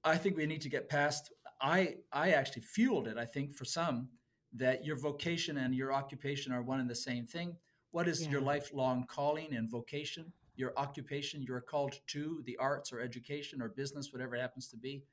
I 0.02 0.16
think 0.16 0.36
we 0.36 0.46
need 0.46 0.62
to 0.62 0.68
get 0.68 0.88
past. 0.88 1.32
I 1.60 1.96
I 2.12 2.30
actually 2.30 2.62
fueled 2.62 3.06
it. 3.06 3.18
I 3.18 3.26
think 3.26 3.54
for 3.54 3.64
some 3.64 4.08
that 4.54 4.84
your 4.84 4.96
vocation 4.96 5.58
and 5.58 5.74
your 5.74 5.92
occupation 5.92 6.52
are 6.52 6.62
one 6.62 6.80
and 6.80 6.88
the 6.88 6.94
same 6.94 7.26
thing. 7.26 7.56
What 7.90 8.08
is 8.08 8.22
yeah. 8.22 8.30
your 8.30 8.40
lifelong 8.40 9.06
calling 9.06 9.54
and 9.54 9.70
vocation? 9.70 10.32
Your 10.56 10.72
occupation 10.76 11.42
you're 11.42 11.60
called 11.60 11.94
to 12.08 12.42
the 12.46 12.56
arts 12.56 12.92
or 12.92 13.00
education 13.00 13.62
or 13.62 13.68
business 13.68 14.12
whatever 14.12 14.34
it 14.34 14.40
happens 14.40 14.68
to 14.68 14.76
be. 14.76 15.04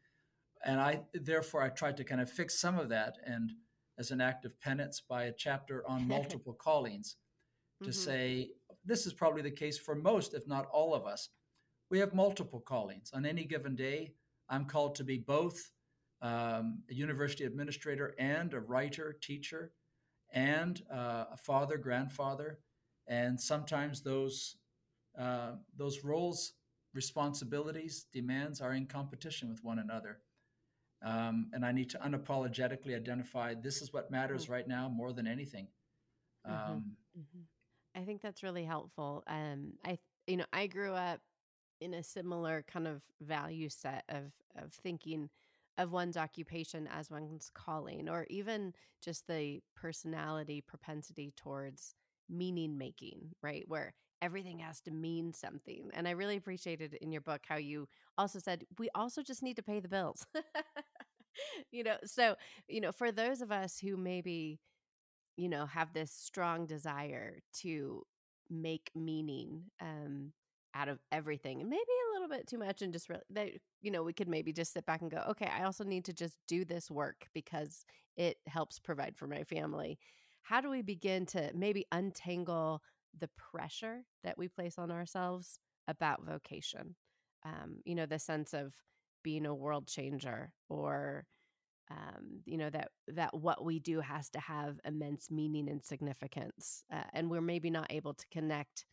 And 0.65 0.79
i 0.79 1.01
therefore 1.13 1.61
i 1.61 1.69
tried 1.69 1.97
to 1.97 2.03
kind 2.03 2.21
of 2.21 2.31
fix 2.31 2.59
some 2.59 2.79
of 2.79 2.89
that 2.89 3.17
and 3.25 3.51
as 3.99 4.11
an 4.11 4.21
act 4.21 4.45
of 4.45 4.59
penance 4.59 5.01
by 5.07 5.25
a 5.25 5.33
chapter 5.33 5.83
on 5.87 6.07
multiple 6.15 6.53
callings 6.53 7.17
to 7.83 7.89
mm-hmm. 7.89 7.99
say 7.99 8.51
this 8.85 9.05
is 9.05 9.13
probably 9.13 9.41
the 9.41 9.51
case 9.51 9.77
for 9.77 9.95
most 9.95 10.33
if 10.33 10.47
not 10.47 10.67
all 10.71 10.93
of 10.93 11.05
us. 11.05 11.29
We 11.89 11.99
have 11.99 12.13
multiple 12.13 12.59
callings. 12.59 13.11
On 13.13 13.25
any 13.25 13.43
given 13.43 13.75
day 13.75 14.13
i'm 14.49 14.65
called 14.65 14.95
to 14.95 15.03
be 15.03 15.17
both 15.17 15.71
um, 16.21 16.81
a 16.89 16.93
university 16.93 17.43
administrator 17.43 18.15
and 18.17 18.53
a 18.53 18.59
writer 18.59 19.17
teacher 19.21 19.73
and 20.31 20.81
uh, 20.91 21.25
a 21.33 21.37
father 21.37 21.77
grandfather 21.77 22.59
and 23.07 23.39
sometimes 23.39 24.01
those 24.01 24.55
uh, 25.19 25.51
those 25.77 26.03
roles, 26.03 26.53
responsibilities, 26.93 28.05
demands 28.13 28.61
are 28.61 28.73
in 28.73 28.85
competition 28.85 29.49
with 29.49 29.63
one 29.63 29.79
another. 29.79 30.19
Um, 31.03 31.49
and 31.53 31.65
I 31.65 31.71
need 31.71 31.89
to 31.91 31.97
unapologetically 31.99 32.95
identify 32.95 33.53
this 33.55 33.81
is 33.81 33.91
what 33.91 34.09
matters 34.09 34.43
mm-hmm. 34.43 34.53
right 34.53 34.67
now 34.67 34.89
more 34.89 35.11
than 35.11 35.27
anything. 35.27 35.67
Mm-hmm. 36.47 36.71
Um, 36.71 36.95
mm-hmm. 37.17 37.99
I 37.99 38.05
think 38.05 38.21
that's 38.21 38.43
really 38.43 38.63
helpful. 38.63 39.23
Um, 39.27 39.73
I, 39.85 39.99
you 40.27 40.37
know, 40.37 40.45
I 40.53 40.67
grew 40.67 40.93
up 40.93 41.19
in 41.81 41.93
a 41.93 42.03
similar 42.03 42.63
kind 42.71 42.87
of 42.87 43.03
value 43.21 43.69
set 43.69 44.05
of 44.07 44.31
of 44.55 44.71
thinking 44.71 45.29
of 45.77 45.91
one's 45.91 46.17
occupation 46.17 46.87
as 46.87 47.09
one's 47.09 47.51
calling, 47.53 48.07
or 48.07 48.25
even 48.29 48.73
just 49.01 49.27
the 49.27 49.59
personality 49.75 50.61
propensity 50.61 51.33
towards 51.35 51.95
meaning 52.29 52.77
making, 52.77 53.33
right? 53.41 53.63
Where 53.67 53.93
everything 54.23 54.59
has 54.61 54.81
to 54.81 54.91
mean 54.91 55.33
something. 55.33 55.91
And 55.93 56.07
I 56.07 56.13
really 56.13 56.37
appreciated 56.37 56.95
in 57.01 57.11
your 57.13 57.21
book 57.21 57.43
how 57.47 57.57
you 57.57 57.89
also 58.17 58.39
said 58.39 58.65
we 58.79 58.89
also 58.95 59.23
just 59.23 59.43
need 59.43 59.57
to 59.57 59.63
pay 59.63 59.81
the 59.81 59.89
bills. 59.89 60.27
you 61.71 61.83
know, 61.83 61.97
so, 62.05 62.35
you 62.67 62.81
know, 62.81 62.91
for 62.91 63.11
those 63.11 63.41
of 63.41 63.51
us 63.51 63.79
who 63.79 63.97
maybe, 63.97 64.59
you 65.37 65.49
know, 65.49 65.65
have 65.67 65.93
this 65.93 66.11
strong 66.11 66.65
desire 66.65 67.39
to 67.61 68.03
make 68.49 68.91
meaning 68.95 69.63
um 69.81 70.31
out 70.75 70.89
of 70.89 70.99
everything 71.11 71.61
and 71.61 71.69
maybe 71.69 71.81
a 71.81 72.13
little 72.13 72.29
bit 72.29 72.47
too 72.47 72.57
much 72.59 72.81
and 72.81 72.93
just 72.93 73.09
really 73.09 73.21
that 73.29 73.49
you 73.81 73.91
know 73.91 74.03
we 74.03 74.13
could 74.13 74.27
maybe 74.27 74.53
just 74.53 74.73
sit 74.73 74.85
back 74.85 75.01
and 75.01 75.11
go 75.11 75.23
okay 75.29 75.49
i 75.57 75.63
also 75.63 75.83
need 75.83 76.05
to 76.05 76.13
just 76.13 76.37
do 76.47 76.65
this 76.65 76.91
work 76.91 77.27
because 77.33 77.85
it 78.17 78.37
helps 78.47 78.79
provide 78.79 79.15
for 79.17 79.27
my 79.27 79.43
family 79.43 79.97
how 80.43 80.61
do 80.61 80.69
we 80.69 80.81
begin 80.81 81.25
to 81.25 81.51
maybe 81.55 81.85
untangle 81.91 82.81
the 83.19 83.29
pressure 83.37 84.03
that 84.23 84.37
we 84.37 84.47
place 84.47 84.77
on 84.77 84.91
ourselves 84.91 85.59
about 85.87 86.25
vocation. 86.25 86.95
Um, 87.45 87.79
you 87.85 87.95
know, 87.95 88.05
the 88.05 88.19
sense 88.19 88.53
of 88.53 88.73
being 89.23 89.45
a 89.45 89.55
world 89.55 89.87
changer 89.87 90.51
or 90.69 91.25
um, 91.91 92.41
you 92.45 92.57
know 92.57 92.69
that 92.69 92.89
that 93.09 93.33
what 93.35 93.63
we 93.63 93.79
do 93.79 93.99
has 94.01 94.29
to 94.31 94.39
have 94.39 94.79
immense 94.85 95.29
meaning 95.29 95.69
and 95.69 95.83
significance 95.83 96.83
uh, 96.91 97.03
and 97.13 97.29
we're 97.29 97.41
maybe 97.41 97.69
not 97.69 97.87
able 97.91 98.13
to 98.13 98.25
connect 98.31 98.85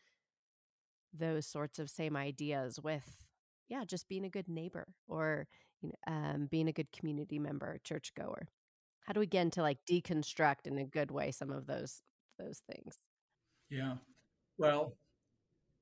those 1.12 1.47
sorts 1.47 1.79
of 1.79 1.91
same 1.91 2.17
ideas 2.17 2.79
with 2.83 3.25
yeah 3.69 3.85
just 3.85 4.09
being 4.09 4.25
a 4.25 4.31
good 4.31 4.49
neighbor 4.49 4.95
or 5.09 5.47
you 5.83 5.89
know, 5.89 6.12
um, 6.15 6.49
being 6.50 6.69
a 6.69 6.73
good 6.73 6.91
community 6.93 7.39
member 7.39 7.79
churchgoer 7.85 8.49
how 9.07 9.12
do 9.12 9.21
we 9.21 9.27
get 9.27 9.43
into 9.43 9.62
like 9.62 9.79
deconstruct 9.91 10.67
in 10.67 10.79
a 10.79 10.85
good 10.85 11.11
way 11.11 11.31
some 11.31 11.50
of 11.50 11.67
those 11.67 12.00
those 12.39 12.61
things 12.71 12.99
yeah. 13.71 13.97
Well, 14.61 14.99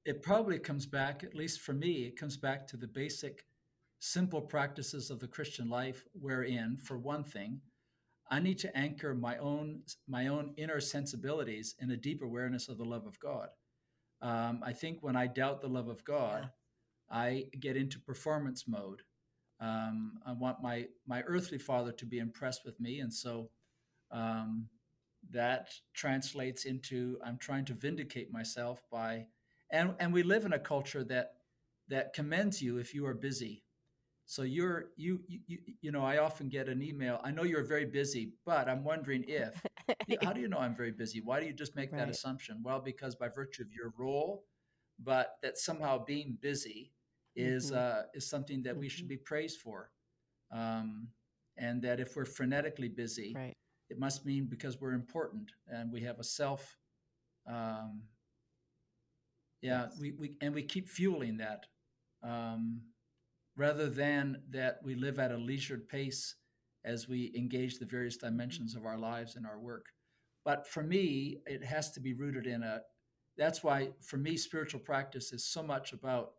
it 0.05 0.23
probably 0.23 0.61
comes 0.61 0.87
back, 0.87 1.25
at 1.25 1.35
least 1.35 1.61
for 1.63 1.73
me, 1.73 2.05
it 2.07 2.17
comes 2.17 2.37
back 2.37 2.65
to 2.69 2.77
the 2.77 2.87
basic, 2.87 3.45
simple 3.99 4.41
practices 4.41 5.11
of 5.11 5.19
the 5.19 5.27
Christian 5.27 5.69
life, 5.69 6.05
wherein, 6.13 6.77
for 6.77 6.97
one 6.97 7.25
thing, 7.25 7.61
I 8.31 8.39
need 8.39 8.59
to 8.59 8.79
anchor 8.79 9.15
my 9.15 9.37
own 9.39 9.83
my 10.07 10.29
own 10.29 10.55
inner 10.57 10.79
sensibilities 10.81 11.75
in 11.81 11.91
a 11.91 11.97
deep 11.97 12.23
awareness 12.23 12.69
of 12.69 12.79
the 12.79 12.85
love 12.85 13.05
of 13.05 13.19
God. 13.19 13.49
Um, 14.23 14.61
I 14.65 14.73
think 14.73 15.03
when 15.03 15.17
I 15.17 15.27
doubt 15.27 15.61
the 15.61 15.69
love 15.69 15.89
of 15.89 16.05
God, 16.05 16.43
yeah. 16.43 17.19
I 17.19 17.47
get 17.59 17.77
into 17.77 17.99
performance 17.99 18.69
mode. 18.69 19.03
Um, 19.61 20.21
I 20.25 20.33
want 20.33 20.63
my 20.63 20.87
my 21.05 21.23
earthly 21.23 21.59
father 21.59 21.91
to 21.93 22.07
be 22.07 22.21
impressed 22.21 22.65
with 22.65 22.79
me, 22.79 23.01
and 23.01 23.13
so 23.13 23.51
um, 24.13 24.69
that 25.33 25.69
translates 25.95 26.65
into 26.65 27.19
I'm 27.25 27.39
trying 27.39 27.65
to 27.67 27.75
vindicate 27.75 28.33
myself 28.33 28.83
by, 28.91 29.27
and 29.71 29.95
and 30.01 30.13
we 30.13 30.23
live 30.23 30.45
in 30.45 30.53
a 30.53 30.59
culture 30.59 31.05
that 31.05 31.33
that 31.89 32.13
commends 32.13 32.61
you 32.61 32.79
if 32.79 32.95
you 32.95 33.07
are 33.07 33.15
busy. 33.15 33.65
So 34.27 34.43
you're 34.43 34.91
you 34.97 35.21
you 35.27 35.59
you 35.81 35.93
know 35.93 36.05
I 36.05 36.19
often 36.19 36.49
get 36.49 36.69
an 36.69 36.83
email. 36.83 37.21
I 37.25 37.31
know 37.31 37.45
you're 37.45 37.65
very 37.65 37.87
busy, 37.87 38.33
but 38.45 38.69
I'm 38.69 38.85
wondering 38.85 39.25
if. 39.27 39.61
how 40.23 40.33
do 40.33 40.41
you 40.41 40.49
know 40.49 40.59
I'm 40.59 40.77
very 40.77 40.91
busy? 40.91 41.21
Why 41.21 41.41
do 41.41 41.47
you 41.47 41.53
just 41.53 41.75
make 41.75 41.93
right. 41.93 41.99
that 41.99 42.11
assumption? 42.11 42.61
Well, 42.63 42.81
because 42.81 43.15
by 43.15 43.29
virtue 43.29 43.63
of 43.63 43.73
your 43.73 43.93
role, 43.99 44.45
but 44.99 45.37
that 45.43 45.59
somehow 45.59 46.05
being 46.05 46.37
busy 46.41 46.93
is 47.37 47.71
mm-hmm. 47.71 47.79
uh, 47.79 48.03
is 48.15 48.29
something 48.29 48.63
that 48.65 48.73
mm-hmm. 48.73 48.81
we 48.81 48.89
should 48.89 49.05
mm-hmm. 49.05 49.09
be 49.11 49.17
praised 49.19 49.61
for, 49.61 49.91
um, 50.53 51.09
and 51.57 51.83
that 51.83 52.01
if 52.01 52.17
we're 52.17 52.25
frenetically 52.25 52.95
busy, 52.95 53.33
right. 53.35 53.57
It 53.91 53.99
must 53.99 54.27
mean 54.27 54.47
because 54.47 54.81
we're 54.81 54.93
important 54.93 55.51
and 55.69 55.93
we 55.93 56.03
have 56.03 56.19
a 56.19 56.25
self. 56.25 56.77
Um, 57.47 58.03
yeah, 59.63 59.87
yes. 59.89 59.99
we, 60.01 60.13
we 60.13 60.37
and 60.41 60.55
we 60.55 60.63
keep 60.63 60.89
fueling 60.89 61.39
that, 61.39 61.67
um, 62.23 62.83
rather 63.57 63.89
than 63.89 64.43
that 64.51 64.79
we 64.85 64.95
live 64.95 65.19
at 65.19 65.33
a 65.33 65.37
leisured 65.37 65.89
pace 65.89 66.37
as 66.85 67.09
we 67.09 67.33
engage 67.37 67.79
the 67.79 67.87
various 67.87 68.17
dimensions 68.17 68.77
of 68.77 68.85
our 68.85 68.99
lives 68.99 69.37
and 69.37 69.47
our 69.47 69.59
work. 69.59 69.87
But 70.45 70.67
for 70.67 70.83
me, 70.83 71.39
it 71.47 71.65
has 71.65 71.91
to 71.93 72.01
be 72.01 72.15
rooted 72.15 72.47
in 72.47 72.63
a. 72.63 72.81
That's 73.37 73.63
why 73.63 73.91
for 74.03 74.17
me, 74.17 74.37
spiritual 74.37 74.81
practice 74.81 75.33
is 75.33 75.47
so 75.47 75.63
much 75.63 75.93
about 75.93 76.33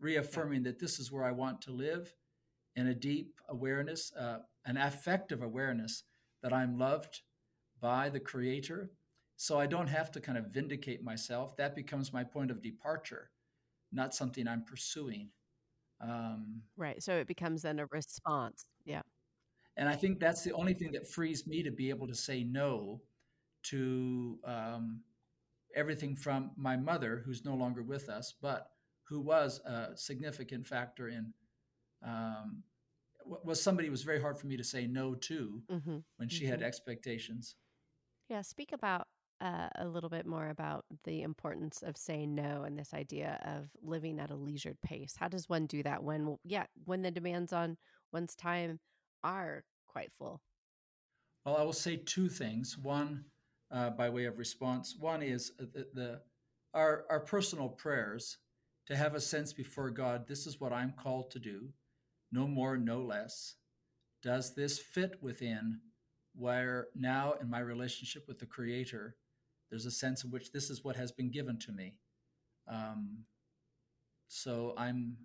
reaffirming 0.00 0.62
that 0.64 0.78
this 0.78 0.98
is 0.98 1.12
where 1.12 1.24
I 1.24 1.32
want 1.32 1.60
to 1.62 1.72
live 1.72 2.12
in 2.76 2.88
a 2.88 2.94
deep 2.94 3.34
awareness, 3.48 4.12
uh, 4.18 4.38
an 4.64 4.76
affective 4.76 5.42
awareness 5.42 6.04
that 6.42 6.52
I'm 6.52 6.78
loved 6.78 7.20
by 7.80 8.08
the 8.08 8.20
Creator. 8.20 8.90
So 9.36 9.58
I 9.58 9.66
don't 9.66 9.86
have 9.86 10.10
to 10.12 10.20
kind 10.20 10.36
of 10.36 10.46
vindicate 10.46 11.02
myself. 11.02 11.56
That 11.56 11.74
becomes 11.74 12.12
my 12.12 12.24
point 12.24 12.50
of 12.50 12.62
departure, 12.62 13.30
not 13.92 14.14
something 14.14 14.46
I'm 14.46 14.64
pursuing. 14.64 15.30
Um, 16.00 16.62
right. 16.76 17.02
So 17.02 17.16
it 17.16 17.26
becomes 17.26 17.62
then 17.62 17.78
a 17.78 17.86
response. 17.86 18.66
Yeah. 18.84 19.02
And 19.76 19.88
I 19.88 19.96
think 19.96 20.20
that's 20.20 20.42
the 20.42 20.52
only 20.52 20.74
thing 20.74 20.92
that 20.92 21.08
frees 21.08 21.46
me 21.46 21.62
to 21.62 21.70
be 21.70 21.88
able 21.88 22.06
to 22.06 22.14
say 22.14 22.44
no 22.44 23.00
to 23.62 24.38
um, 24.44 25.00
everything 25.74 26.16
from 26.16 26.50
my 26.56 26.76
mother, 26.76 27.22
who's 27.24 27.44
no 27.44 27.54
longer 27.54 27.82
with 27.82 28.08
us, 28.08 28.34
but 28.40 28.70
who 29.04 29.20
was 29.20 29.60
a 29.60 29.96
significant 29.96 30.66
factor 30.66 31.08
in 31.08 31.32
um, 32.06 32.62
was 33.44 33.62
somebody 33.62 33.88
who 33.88 33.92
was 33.92 34.02
very 34.02 34.20
hard 34.20 34.38
for 34.38 34.46
me 34.46 34.56
to 34.56 34.64
say 34.64 34.86
no 34.86 35.14
to 35.14 35.62
mm-hmm. 35.70 35.98
when 36.16 36.28
she 36.28 36.44
mm-hmm. 36.44 36.52
had 36.52 36.62
expectations. 36.62 37.56
Yeah, 38.28 38.42
speak 38.42 38.72
about 38.72 39.06
uh, 39.40 39.68
a 39.76 39.86
little 39.86 40.10
bit 40.10 40.26
more 40.26 40.48
about 40.48 40.84
the 41.04 41.22
importance 41.22 41.82
of 41.82 41.96
saying 41.96 42.34
no 42.34 42.62
and 42.64 42.78
this 42.78 42.92
idea 42.92 43.40
of 43.44 43.70
living 43.82 44.20
at 44.20 44.30
a 44.30 44.36
leisured 44.36 44.76
pace. 44.82 45.14
How 45.18 45.28
does 45.28 45.48
one 45.48 45.66
do 45.66 45.82
that 45.82 46.02
when, 46.02 46.36
yeah, 46.44 46.64
when 46.84 47.02
the 47.02 47.10
demands 47.10 47.52
on 47.52 47.76
one's 48.12 48.34
time 48.34 48.78
are 49.24 49.64
quite 49.88 50.12
full? 50.12 50.40
Well, 51.44 51.56
I 51.56 51.62
will 51.62 51.72
say 51.72 51.96
two 51.96 52.28
things. 52.28 52.76
One, 52.76 53.24
uh, 53.70 53.90
by 53.90 54.10
way 54.10 54.26
of 54.26 54.38
response, 54.38 54.94
one 54.98 55.22
is 55.22 55.52
uh, 55.60 55.64
the, 55.72 55.86
the 55.94 56.20
our 56.74 57.04
our 57.10 57.20
personal 57.20 57.68
prayers 57.68 58.38
to 58.86 58.96
have 58.96 59.14
a 59.14 59.20
sense 59.20 59.52
before 59.52 59.90
God, 59.90 60.26
this 60.26 60.46
is 60.46 60.60
what 60.60 60.72
I'm 60.72 60.92
called 60.92 61.30
to 61.30 61.38
do, 61.38 61.68
no 62.32 62.46
more, 62.46 62.76
no 62.76 63.00
less. 63.00 63.54
Does 64.22 64.54
this 64.54 64.78
fit 64.78 65.18
within 65.22 65.80
where 66.34 66.88
now 66.94 67.34
in 67.40 67.50
my 67.50 67.60
relationship 67.60 68.26
with 68.28 68.38
the 68.38 68.46
Creator, 68.46 69.16
there's 69.68 69.86
a 69.86 69.90
sense 69.90 70.24
in 70.24 70.30
which 70.30 70.52
this 70.52 70.70
is 70.70 70.84
what 70.84 70.96
has 70.96 71.12
been 71.12 71.30
given 71.30 71.58
to 71.58 71.72
me. 71.72 71.94
Um, 72.68 73.24
so 74.28 74.74
I'm, 74.76 75.16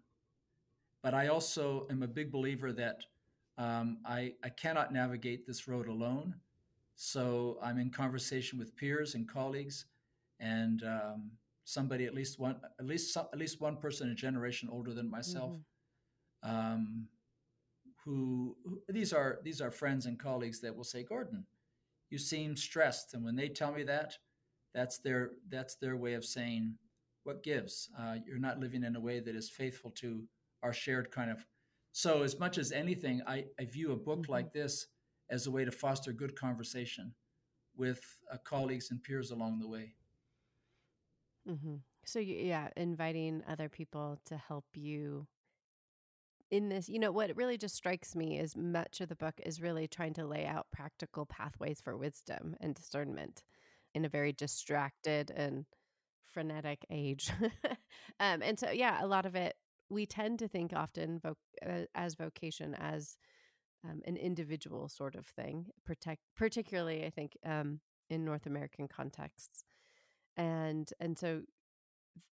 but 1.04 1.14
I 1.14 1.28
also 1.28 1.88
am 1.92 2.04
a 2.04 2.08
big 2.08 2.32
believer 2.32 2.72
that 2.74 3.02
um, 3.58 4.00
I, 4.06 4.34
I 4.44 4.50
cannot 4.50 4.92
navigate 4.92 5.46
this 5.46 5.68
road 5.68 5.88
alone. 5.88 6.36
So 6.96 7.58
I'm 7.62 7.78
in 7.78 7.90
conversation 7.90 8.58
with 8.58 8.76
peers 8.76 9.16
and 9.16 9.28
colleagues, 9.28 9.86
and 10.40 10.82
um, 10.84 11.32
somebody 11.66 12.06
at 12.06 12.14
least 12.14 12.40
one 12.40 12.56
at 12.80 12.86
least 12.86 13.16
at 13.18 13.38
least 13.38 13.60
one 13.60 13.76
person 13.76 14.10
a 14.12 14.16
generation 14.16 14.70
older 14.72 14.94
than 14.94 15.10
myself 15.10 15.52
mm-hmm. 15.52 15.62
Um, 16.46 17.08
who, 18.04 18.56
who, 18.64 18.82
these 18.88 19.12
are 19.12 19.40
these 19.44 19.62
are 19.62 19.72
friends 19.72 20.06
and 20.06 20.20
colleagues 20.20 20.62
that 20.62 20.76
will 20.76 20.84
say 20.84 21.04
gordon 21.04 21.46
you 22.10 22.18
seem 22.18 22.56
stressed 22.56 23.14
and 23.14 23.24
when 23.26 23.36
they 23.36 23.50
tell 23.50 23.72
me 23.72 23.84
that 23.84 24.18
that's 24.74 25.00
their 25.00 25.32
that's 25.50 25.76
their 25.76 25.98
way 25.98 26.14
of 26.14 26.24
saying 26.24 26.76
what 27.24 27.44
gives 27.44 27.90
uh, 28.00 28.16
you're 28.26 28.38
not 28.38 28.60
living 28.60 28.84
in 28.84 28.96
a 28.96 29.00
way 29.00 29.20
that 29.20 29.36
is 29.36 29.50
faithful 29.50 29.90
to 29.92 30.24
our 30.62 30.74
shared 30.74 31.12
kind 31.12 31.32
of 31.32 31.46
so 31.92 32.22
as 32.22 32.40
much 32.40 32.58
as 32.58 32.72
anything 32.72 33.22
i, 33.28 33.46
I 33.60 33.66
view 33.66 33.92
a 33.92 33.98
book 33.98 34.24
mm-hmm. 34.24 34.32
like 34.32 34.54
this 34.54 34.88
as 35.30 35.48
a 35.48 35.52
way 35.52 35.66
to 35.66 35.72
foster 35.72 36.12
good 36.12 36.36
conversation 36.36 37.14
with 37.76 38.00
uh, 38.32 38.38
colleagues 38.44 38.92
and 38.92 39.02
peers 39.02 39.32
along 39.32 39.60
the 39.60 39.68
way 39.68 39.96
Mm-hmm. 41.50 41.76
So, 42.06 42.20
yeah, 42.20 42.70
inviting 42.76 43.44
other 43.48 43.70
people 43.70 44.20
to 44.26 44.38
help 44.38 44.66
you 44.74 45.28
in 46.52 46.70
this. 46.70 46.90
You 46.90 47.00
know, 47.00 47.12
what 47.12 47.36
really 47.36 47.58
just 47.58 47.76
strikes 47.76 48.16
me 48.16 48.40
is 48.40 48.56
much 48.56 49.02
of 49.02 49.10
the 49.10 49.16
book 49.16 49.36
is 49.46 49.62
really 49.62 49.88
trying 49.88 50.14
to 50.16 50.26
lay 50.26 50.46
out 50.46 50.68
practical 50.72 51.26
pathways 51.26 51.82
for 51.82 51.98
wisdom 51.98 52.56
and 52.60 52.76
discernment 52.76 53.44
in 53.94 54.06
a 54.06 54.10
very 54.10 54.34
distracted 54.34 55.32
and 55.32 55.66
frenetic 56.24 56.86
age. 56.90 57.32
um, 58.20 58.42
and 58.42 58.60
so, 58.60 58.72
yeah, 58.72 59.04
a 59.04 59.08
lot 59.08 59.26
of 59.26 59.36
it, 59.36 59.56
we 59.90 60.06
tend 60.06 60.40
to 60.40 60.48
think 60.48 60.74
often 60.74 61.20
vo- 61.20 61.38
uh, 61.66 61.86
as 61.94 62.16
vocation 62.16 62.76
as 62.76 63.18
um, 63.84 64.02
an 64.06 64.18
individual 64.18 64.90
sort 64.90 65.16
of 65.16 65.28
thing, 65.28 65.68
protect, 65.86 66.22
particularly, 66.36 67.06
I 67.06 67.10
think, 67.12 67.38
um, 67.46 67.80
in 68.10 68.26
North 68.26 68.46
American 68.46 68.88
contexts 68.88 69.64
and 70.38 70.92
and 71.00 71.18
so 71.18 71.42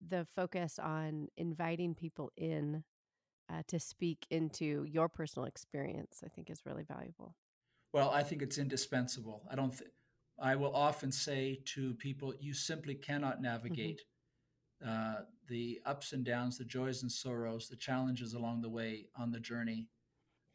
the 0.07 0.27
focus 0.35 0.79
on 0.79 1.29
inviting 1.37 1.95
people 1.95 2.31
in 2.37 2.85
uh, 3.51 3.63
to 3.67 3.79
speak 3.79 4.27
into 4.31 4.85
your 4.89 5.09
personal 5.09 5.47
experience 5.47 6.23
i 6.25 6.29
think 6.29 6.51
is 6.51 6.63
really 6.65 6.85
valuable 6.85 7.35
well 7.93 8.11
i 8.11 8.23
think 8.23 8.43
it's 8.43 8.59
indispensable 8.59 9.43
i 9.51 9.55
don't 9.55 9.77
th- 9.79 9.91
i 10.41 10.55
will 10.55 10.75
often 10.75 11.11
say 11.11 11.61
to 11.65 11.95
people 11.95 12.35
you 12.41 12.55
simply 12.55 12.95
cannot 12.95 13.35
mm-hmm. 13.35 13.45
navigate 13.45 14.03
mm-hmm. 14.85 14.91
uh, 14.91 15.21
the 15.49 15.81
ups 15.87 16.13
and 16.13 16.25
downs 16.25 16.59
the 16.59 16.65
joys 16.65 17.03
and 17.03 17.11
sorrows 17.11 17.69
the 17.69 17.77
challenges 17.77 18.35
along 18.35 18.61
the 18.61 18.69
way 18.69 19.07
on 19.17 19.31
the 19.31 19.41
journey 19.41 19.89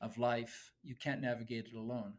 of 0.02 0.18
life 0.18 0.72
you 0.84 0.96
can't 0.96 1.22
navigate 1.22 1.68
it 1.68 1.76
alone 1.76 2.14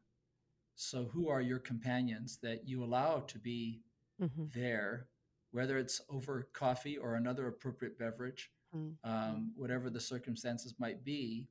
so 0.74 1.04
who 1.04 1.28
are 1.28 1.40
your 1.40 1.58
companions 1.58 2.38
that 2.42 2.68
you 2.68 2.84
allow 2.84 3.20
to 3.20 3.38
be 3.38 3.80
mm-hmm. 4.20 4.44
there 4.54 5.08
whether 5.56 5.78
it's 5.78 6.02
over 6.10 6.48
coffee 6.52 6.98
or 6.98 7.14
another 7.14 7.46
appropriate 7.46 7.98
beverage, 7.98 8.50
mm-hmm. 8.74 9.10
um, 9.10 9.52
whatever 9.56 9.90
the 9.90 10.00
circumstances 10.00 10.74
might 10.78 11.04
be. 11.04 11.48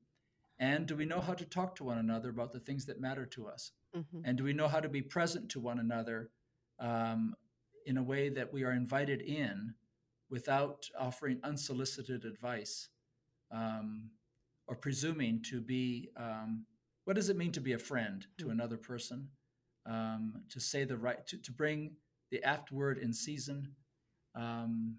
And 0.57 0.85
do 0.85 0.95
we 0.95 1.05
know 1.05 1.19
how 1.19 1.33
to 1.33 1.45
talk 1.45 1.75
to 1.75 1.83
one 1.83 1.97
another 1.97 2.29
about 2.29 2.53
the 2.53 2.59
things 2.59 2.85
that 2.85 3.01
matter 3.01 3.25
to 3.27 3.47
us? 3.47 3.71
Mm-hmm. 3.95 4.21
And 4.23 4.37
do 4.37 4.43
we 4.43 4.53
know 4.53 4.67
how 4.67 4.79
to 4.79 4.89
be 4.89 5.01
present 5.01 5.49
to 5.49 5.59
one 5.59 5.79
another 5.79 6.29
um, 6.79 7.35
in 7.85 7.97
a 7.97 8.03
way 8.03 8.29
that 8.29 8.51
we 8.51 8.63
are 8.63 8.71
invited 8.71 9.21
in 9.21 9.73
without 10.29 10.89
offering 10.97 11.39
unsolicited 11.43 12.25
advice 12.25 12.89
um, 13.51 14.09
or 14.67 14.75
presuming 14.75 15.41
to 15.49 15.61
be 15.61 16.09
um, 16.17 16.65
what 17.05 17.15
does 17.15 17.29
it 17.29 17.37
mean 17.37 17.51
to 17.51 17.61
be 17.61 17.73
a 17.73 17.79
friend 17.79 18.25
to 18.37 18.45
mm-hmm. 18.45 18.53
another 18.53 18.77
person? 18.77 19.29
Um, 19.87 20.41
to 20.49 20.59
say 20.59 20.83
the 20.83 20.97
right, 20.97 21.25
to, 21.27 21.37
to 21.37 21.51
bring 21.51 21.91
the 22.31 22.43
apt 22.43 22.71
word 22.71 22.97
in 22.97 23.13
season, 23.13 23.75
um, 24.33 24.97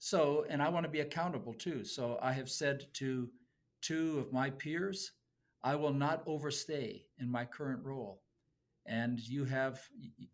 so, 0.00 0.46
and 0.48 0.62
I 0.62 0.68
want 0.70 0.84
to 0.84 0.90
be 0.90 1.00
accountable 1.00 1.52
too. 1.52 1.84
So 1.84 2.18
I 2.22 2.32
have 2.32 2.48
said 2.48 2.86
to 2.94 3.28
two 3.82 4.18
of 4.18 4.32
my 4.32 4.48
peers, 4.48 5.12
I 5.62 5.76
will 5.76 5.92
not 5.92 6.22
overstay 6.26 7.04
in 7.18 7.30
my 7.30 7.44
current 7.44 7.84
role. 7.84 8.22
And 8.86 9.20
you 9.20 9.44
have, 9.44 9.78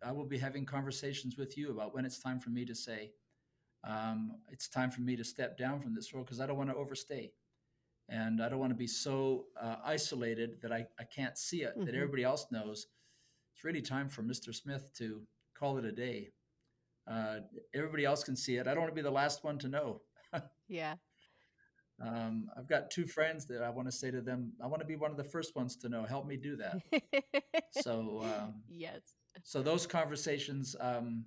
I 0.03 0.13
will 0.13 0.25
be 0.25 0.37
having 0.37 0.65
conversations 0.65 1.37
with 1.37 1.57
you 1.57 1.69
about 1.69 1.93
when 1.93 2.05
it's 2.05 2.17
time 2.17 2.39
for 2.39 2.49
me 2.49 2.63
to 2.63 2.73
say, 2.73 3.11
um, 3.83 4.31
it's 4.49 4.69
time 4.69 4.89
for 4.89 5.01
me 5.01 5.17
to 5.17 5.23
step 5.23 5.57
down 5.57 5.81
from 5.81 5.93
this 5.93 6.13
role 6.13 6.23
because 6.23 6.39
I 6.39 6.47
don't 6.47 6.57
want 6.57 6.69
to 6.69 6.75
overstay. 6.75 7.33
And 8.07 8.41
I 8.41 8.47
don't 8.47 8.59
want 8.59 8.71
to 8.71 8.77
be 8.77 8.87
so 8.87 9.47
uh, 9.61 9.75
isolated 9.83 10.61
that 10.61 10.71
I, 10.71 10.87
I 10.97 11.03
can't 11.03 11.37
see 11.37 11.63
it, 11.63 11.71
mm-hmm. 11.71 11.85
that 11.85 11.93
everybody 11.93 12.23
else 12.23 12.47
knows 12.51 12.87
it's 13.53 13.65
really 13.65 13.81
time 13.81 14.07
for 14.07 14.21
Mr. 14.21 14.55
Smith 14.55 14.91
to 14.99 15.23
call 15.57 15.77
it 15.77 15.83
a 15.83 15.91
day. 15.91 16.29
Uh, 17.09 17.37
everybody 17.73 18.05
else 18.05 18.23
can 18.23 18.35
see 18.35 18.57
it. 18.57 18.67
I 18.67 18.71
don't 18.71 18.81
want 18.81 18.91
to 18.91 18.95
be 18.95 19.01
the 19.01 19.11
last 19.11 19.43
one 19.43 19.57
to 19.59 19.67
know. 19.67 20.01
yeah. 20.67 20.95
Um, 22.05 22.49
I've 22.55 22.67
got 22.67 22.91
two 22.91 23.07
friends 23.07 23.45
that 23.47 23.63
I 23.63 23.69
want 23.69 23.87
to 23.87 23.91
say 23.91 24.11
to 24.11 24.21
them, 24.21 24.53
I 24.63 24.67
want 24.67 24.81
to 24.81 24.87
be 24.87 24.95
one 24.95 25.09
of 25.09 25.17
the 25.17 25.23
first 25.23 25.55
ones 25.55 25.75
to 25.77 25.89
know. 25.89 26.03
Help 26.03 26.27
me 26.27 26.37
do 26.37 26.57
that. 26.57 26.81
so, 27.71 28.21
um, 28.23 28.55
yes. 28.69 29.01
So 29.43 29.61
those 29.61 29.87
conversations, 29.87 30.75
um, 30.79 31.25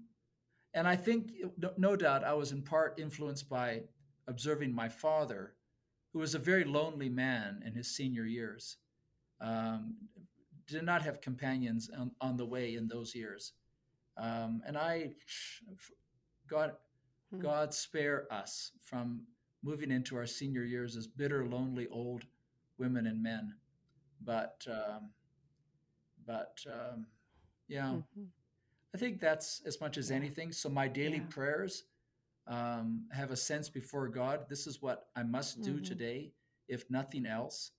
and 0.74 0.86
I 0.86 0.96
think 0.96 1.32
no, 1.58 1.72
no, 1.76 1.96
doubt 1.96 2.24
I 2.24 2.34
was 2.34 2.52
in 2.52 2.62
part 2.62 3.00
influenced 3.00 3.48
by 3.48 3.82
observing 4.28 4.72
my 4.72 4.88
father, 4.88 5.54
who 6.12 6.20
was 6.20 6.34
a 6.34 6.38
very 6.38 6.64
lonely 6.64 7.08
man 7.08 7.62
in 7.66 7.72
his 7.72 7.94
senior 7.94 8.24
years, 8.24 8.76
um, 9.40 9.96
did 10.68 10.84
not 10.84 11.02
have 11.02 11.20
companions 11.20 11.90
on, 11.96 12.12
on, 12.20 12.36
the 12.36 12.46
way 12.46 12.74
in 12.74 12.86
those 12.86 13.14
years. 13.14 13.52
Um, 14.20 14.62
and 14.66 14.76
I, 14.76 15.12
God, 16.48 16.72
hmm. 17.34 17.40
God 17.40 17.74
spare 17.74 18.26
us 18.30 18.72
from 18.82 19.22
moving 19.62 19.90
into 19.90 20.16
our 20.16 20.26
senior 20.26 20.64
years 20.64 20.96
as 20.96 21.06
bitter, 21.06 21.46
lonely 21.46 21.88
old 21.90 22.24
women 22.78 23.06
and 23.06 23.22
men. 23.22 23.54
But, 24.22 24.64
um, 24.70 25.10
but 26.26 26.58
um, 26.66 27.06
yeah, 27.68 27.86
mm-hmm. 27.86 28.24
I 28.94 28.98
think 28.98 29.20
that's 29.20 29.62
as 29.66 29.80
much 29.80 29.96
as 29.96 30.10
anything. 30.10 30.52
So 30.52 30.68
my 30.68 30.88
daily 30.88 31.18
yeah. 31.18 31.30
prayers 31.30 31.84
um, 32.46 33.06
have 33.12 33.30
a 33.30 33.36
sense 33.36 33.68
before 33.68 34.08
God. 34.08 34.48
This 34.48 34.66
is 34.66 34.82
what 34.82 35.06
I 35.16 35.22
must 35.22 35.62
do 35.62 35.74
mm-hmm. 35.74 35.84
today, 35.84 36.32
if 36.68 36.90
nothing 36.90 37.26
else. 37.26 37.70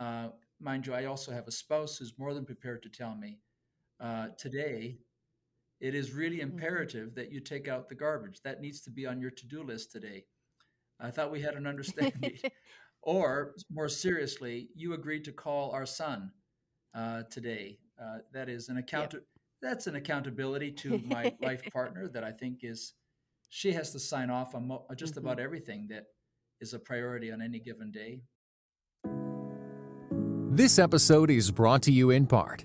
Uh, 0.00 0.28
mind 0.60 0.86
you, 0.86 0.94
I 0.94 1.04
also 1.04 1.32
have 1.32 1.46
a 1.46 1.52
spouse 1.52 1.98
who's 1.98 2.14
more 2.18 2.34
than 2.34 2.44
prepared 2.44 2.82
to 2.84 2.88
tell 2.88 3.14
me 3.14 3.38
uh, 4.00 4.28
today. 4.36 4.98
It 5.80 5.94
is 5.94 6.12
really 6.12 6.38
mm-hmm. 6.38 6.52
imperative 6.52 7.08
mm-hmm. 7.08 7.20
that 7.20 7.32
you 7.32 7.40
take 7.40 7.68
out 7.68 7.88
the 7.88 7.94
garbage. 7.94 8.40
That 8.42 8.60
needs 8.60 8.80
to 8.82 8.90
be 8.90 9.06
on 9.06 9.20
your 9.20 9.30
to-do 9.30 9.62
list 9.62 9.92
today. 9.92 10.24
I 11.00 11.10
thought 11.10 11.30
we 11.30 11.40
had 11.40 11.54
an 11.54 11.66
understanding. 11.72 12.38
or 13.02 13.54
more 13.70 13.88
seriously, 13.88 14.68
you 14.74 14.94
agreed 14.94 15.24
to 15.24 15.32
call 15.32 15.70
our 15.70 15.86
son 15.86 16.32
uh, 16.94 17.22
today. 17.30 17.78
Uh, 18.00 18.18
that 18.32 18.48
is 18.48 18.68
an 18.68 18.78
account. 18.78 19.14
Yep. 19.14 19.22
That's 19.60 19.86
an 19.86 19.96
accountability 19.96 20.70
to 20.72 20.98
my 21.06 21.34
life 21.42 21.62
partner 21.72 22.08
that 22.08 22.22
I 22.22 22.30
think 22.30 22.60
is 22.62 22.94
she 23.48 23.72
has 23.72 23.92
to 23.92 23.98
sign 23.98 24.30
off 24.30 24.54
on 24.54 24.68
mo- 24.68 24.84
just 24.96 25.14
mm-hmm. 25.14 25.26
about 25.26 25.40
everything 25.40 25.86
that 25.90 26.04
is 26.60 26.74
a 26.74 26.78
priority 26.78 27.32
on 27.32 27.40
any 27.40 27.58
given 27.58 27.90
day. 27.90 28.20
This 30.50 30.78
episode 30.78 31.30
is 31.30 31.50
brought 31.50 31.82
to 31.82 31.92
you 31.92 32.10
in 32.10 32.26
part 32.26 32.64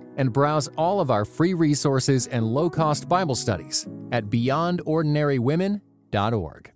and 0.17 0.33
browse 0.33 0.67
all 0.77 0.99
of 0.99 1.11
our 1.11 1.25
free 1.25 1.53
resources 1.53 2.25
and 2.27 2.45
low 2.45 2.69
cost 2.69 3.09
Bible 3.09 3.35
studies 3.35 3.87
at 4.11 4.25
beyondordinarywomen.org. 4.25 6.71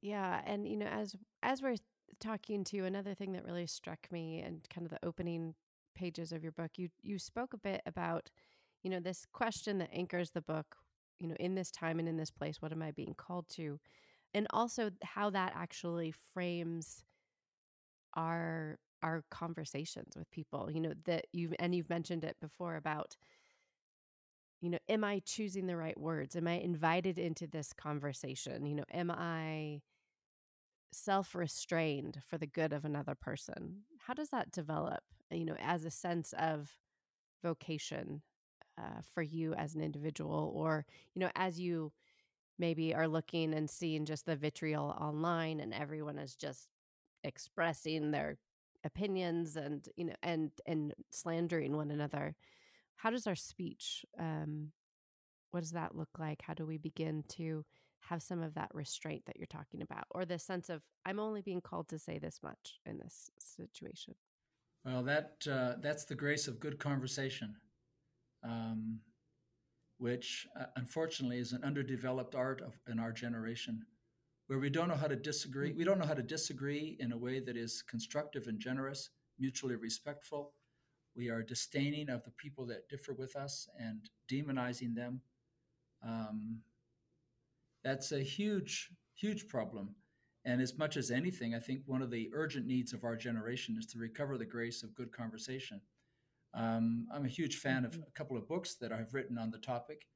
Yeah, 0.00 0.40
and 0.46 0.66
you 0.66 0.76
know, 0.76 0.86
as 0.86 1.14
as 1.42 1.62
we're 1.62 1.76
talking 2.20 2.64
to 2.64 2.76
you, 2.76 2.84
another 2.84 3.14
thing 3.14 3.32
that 3.32 3.44
really 3.44 3.66
struck 3.66 4.06
me 4.10 4.40
and 4.40 4.66
kind 4.70 4.86
of 4.86 4.90
the 4.90 5.06
opening 5.06 5.54
pages 5.94 6.32
of 6.32 6.42
your 6.42 6.52
book, 6.52 6.72
you 6.76 6.88
you 7.02 7.18
spoke 7.18 7.52
a 7.52 7.58
bit 7.58 7.82
about, 7.86 8.30
you 8.82 8.90
know, 8.90 9.00
this 9.00 9.26
question 9.32 9.78
that 9.78 9.90
anchors 9.92 10.30
the 10.30 10.40
book, 10.40 10.76
you 11.18 11.28
know, 11.28 11.36
in 11.40 11.54
this 11.54 11.70
time 11.70 11.98
and 11.98 12.08
in 12.08 12.16
this 12.16 12.30
place, 12.30 12.62
what 12.62 12.72
am 12.72 12.82
I 12.82 12.92
being 12.92 13.14
called 13.16 13.48
to? 13.50 13.80
And 14.34 14.46
also 14.50 14.90
how 15.02 15.30
that 15.30 15.52
actually 15.56 16.12
frames 16.12 17.02
our 18.14 18.78
our 19.02 19.22
conversations 19.30 20.16
with 20.16 20.30
people, 20.30 20.70
you 20.70 20.80
know, 20.80 20.92
that 21.04 21.26
you've 21.32 21.54
and 21.58 21.74
you've 21.74 21.90
mentioned 21.90 22.24
it 22.24 22.36
before 22.40 22.76
about 22.76 23.16
you 24.60 24.70
know, 24.70 24.78
am 24.88 25.04
I 25.04 25.20
choosing 25.24 25.68
the 25.68 25.76
right 25.76 25.98
words? 25.98 26.34
Am 26.34 26.48
I 26.48 26.54
invited 26.54 27.16
into 27.16 27.46
this 27.46 27.72
conversation? 27.72 28.66
You 28.66 28.74
know, 28.74 28.84
am 28.92 29.08
I 29.08 29.82
self 30.92 31.34
restrained 31.34 32.20
for 32.26 32.38
the 32.38 32.46
good 32.46 32.72
of 32.72 32.84
another 32.84 33.14
person. 33.14 33.82
How 34.06 34.14
does 34.14 34.30
that 34.30 34.50
develop, 34.50 35.00
you 35.30 35.44
know, 35.44 35.56
as 35.60 35.84
a 35.84 35.90
sense 35.90 36.32
of 36.38 36.70
vocation 37.42 38.22
uh, 38.78 39.02
for 39.14 39.22
you 39.22 39.54
as 39.54 39.74
an 39.74 39.82
individual? 39.82 40.52
Or, 40.54 40.86
you 41.14 41.20
know, 41.20 41.30
as 41.34 41.60
you 41.60 41.92
maybe 42.58 42.94
are 42.94 43.08
looking 43.08 43.54
and 43.54 43.70
seeing 43.70 44.04
just 44.04 44.26
the 44.26 44.36
vitriol 44.36 44.96
online 45.00 45.60
and 45.60 45.72
everyone 45.72 46.18
is 46.18 46.34
just 46.34 46.68
expressing 47.24 48.10
their 48.10 48.36
opinions 48.88 49.56
and 49.56 49.88
you 49.96 50.06
know 50.06 50.14
and 50.22 50.50
and 50.66 50.92
slandering 51.10 51.76
one 51.76 51.90
another. 51.90 52.34
How 52.96 53.10
does 53.10 53.26
our 53.26 53.36
speech 53.36 54.04
um 54.18 54.72
what 55.50 55.60
does 55.60 55.72
that 55.72 55.94
look 55.94 56.10
like? 56.18 56.42
How 56.42 56.54
do 56.54 56.66
we 56.66 56.76
begin 56.76 57.24
to 57.36 57.64
have 58.00 58.22
some 58.22 58.42
of 58.42 58.54
that 58.54 58.70
restraint 58.72 59.24
that 59.26 59.36
you're 59.36 59.46
talking 59.46 59.82
about 59.82 60.04
or 60.10 60.24
the 60.24 60.38
sense 60.38 60.68
of 60.68 60.82
i'm 61.04 61.20
only 61.20 61.42
being 61.42 61.60
called 61.60 61.88
to 61.88 61.98
say 61.98 62.18
this 62.18 62.40
much 62.42 62.78
in 62.86 62.98
this 62.98 63.30
situation 63.38 64.14
well 64.84 65.02
that 65.02 65.34
uh, 65.50 65.74
that's 65.80 66.04
the 66.04 66.14
grace 66.14 66.48
of 66.48 66.60
good 66.60 66.78
conversation 66.78 67.54
um, 68.44 68.98
which 69.98 70.46
uh, 70.58 70.66
unfortunately 70.76 71.38
is 71.38 71.52
an 71.52 71.64
underdeveloped 71.64 72.34
art 72.34 72.60
of, 72.62 72.74
in 72.90 72.98
our 72.98 73.12
generation 73.12 73.82
where 74.48 74.58
we 74.58 74.68
don't 74.68 74.88
know 74.88 74.96
how 74.96 75.06
to 75.06 75.16
disagree 75.16 75.72
we 75.72 75.84
don't 75.84 75.98
know 75.98 76.06
how 76.06 76.14
to 76.14 76.22
disagree 76.22 76.96
in 77.00 77.12
a 77.12 77.18
way 77.18 77.40
that 77.40 77.56
is 77.56 77.82
constructive 77.82 78.46
and 78.48 78.60
generous 78.60 79.10
mutually 79.38 79.76
respectful 79.76 80.52
we 81.16 81.28
are 81.30 81.42
disdaining 81.42 82.10
of 82.10 82.22
the 82.24 82.30
people 82.32 82.66
that 82.66 82.88
differ 82.88 83.12
with 83.12 83.34
us 83.36 83.68
and 83.78 84.10
demonizing 84.30 84.94
them 84.94 85.20
um, 86.06 86.60
that's 87.84 88.12
a 88.12 88.20
huge, 88.20 88.90
huge 89.14 89.48
problem. 89.48 89.94
And 90.44 90.60
as 90.60 90.78
much 90.78 90.96
as 90.96 91.10
anything, 91.10 91.54
I 91.54 91.58
think 91.58 91.82
one 91.86 92.02
of 92.02 92.10
the 92.10 92.30
urgent 92.32 92.66
needs 92.66 92.92
of 92.92 93.04
our 93.04 93.16
generation 93.16 93.76
is 93.78 93.86
to 93.86 93.98
recover 93.98 94.38
the 94.38 94.44
grace 94.44 94.82
of 94.82 94.94
good 94.94 95.12
conversation. 95.12 95.80
Um, 96.54 97.06
I'm 97.12 97.24
a 97.24 97.28
huge 97.28 97.56
fan 97.56 97.84
of 97.84 97.92
mm-hmm. 97.92 98.02
a 98.02 98.10
couple 98.12 98.36
of 98.36 98.48
books 98.48 98.76
that 98.76 98.92
I've 98.92 99.12
written 99.12 99.38
on 99.38 99.50
the 99.50 99.58
topic. 99.58 100.06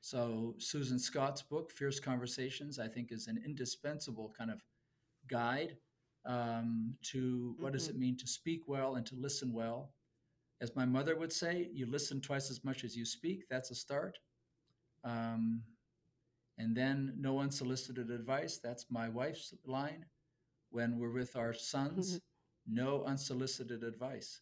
So, 0.00 0.54
Susan 0.58 0.98
Scott's 0.98 1.42
book, 1.42 1.70
Fierce 1.70 2.00
Conversations, 2.00 2.78
I 2.78 2.88
think 2.88 3.12
is 3.12 3.26
an 3.26 3.42
indispensable 3.44 4.32
kind 4.36 4.50
of 4.50 4.62
guide 5.28 5.76
um, 6.26 6.94
to 7.02 7.54
what 7.58 7.68
mm-hmm. 7.68 7.72
does 7.72 7.88
it 7.88 7.98
mean 7.98 8.16
to 8.18 8.26
speak 8.26 8.62
well 8.66 8.96
and 8.96 9.04
to 9.06 9.14
listen 9.14 9.52
well. 9.52 9.92
As 10.60 10.76
my 10.76 10.84
mother 10.84 11.16
would 11.16 11.32
say, 11.32 11.68
you 11.72 11.86
listen 11.86 12.20
twice 12.20 12.50
as 12.50 12.64
much 12.64 12.84
as 12.84 12.96
you 12.96 13.04
speak. 13.04 13.44
That's 13.48 13.70
a 13.70 13.74
start. 13.74 14.18
Um, 15.04 15.62
and 16.58 16.76
then 16.76 17.14
no 17.18 17.38
unsolicited 17.38 18.10
advice. 18.10 18.58
That's 18.62 18.86
my 18.90 19.08
wife's 19.08 19.54
line. 19.64 20.04
When 20.70 20.98
we're 20.98 21.12
with 21.12 21.36
our 21.36 21.54
sons, 21.54 22.16
mm-hmm. 22.16 22.74
no 22.74 23.04
unsolicited 23.04 23.82
advice. 23.82 24.40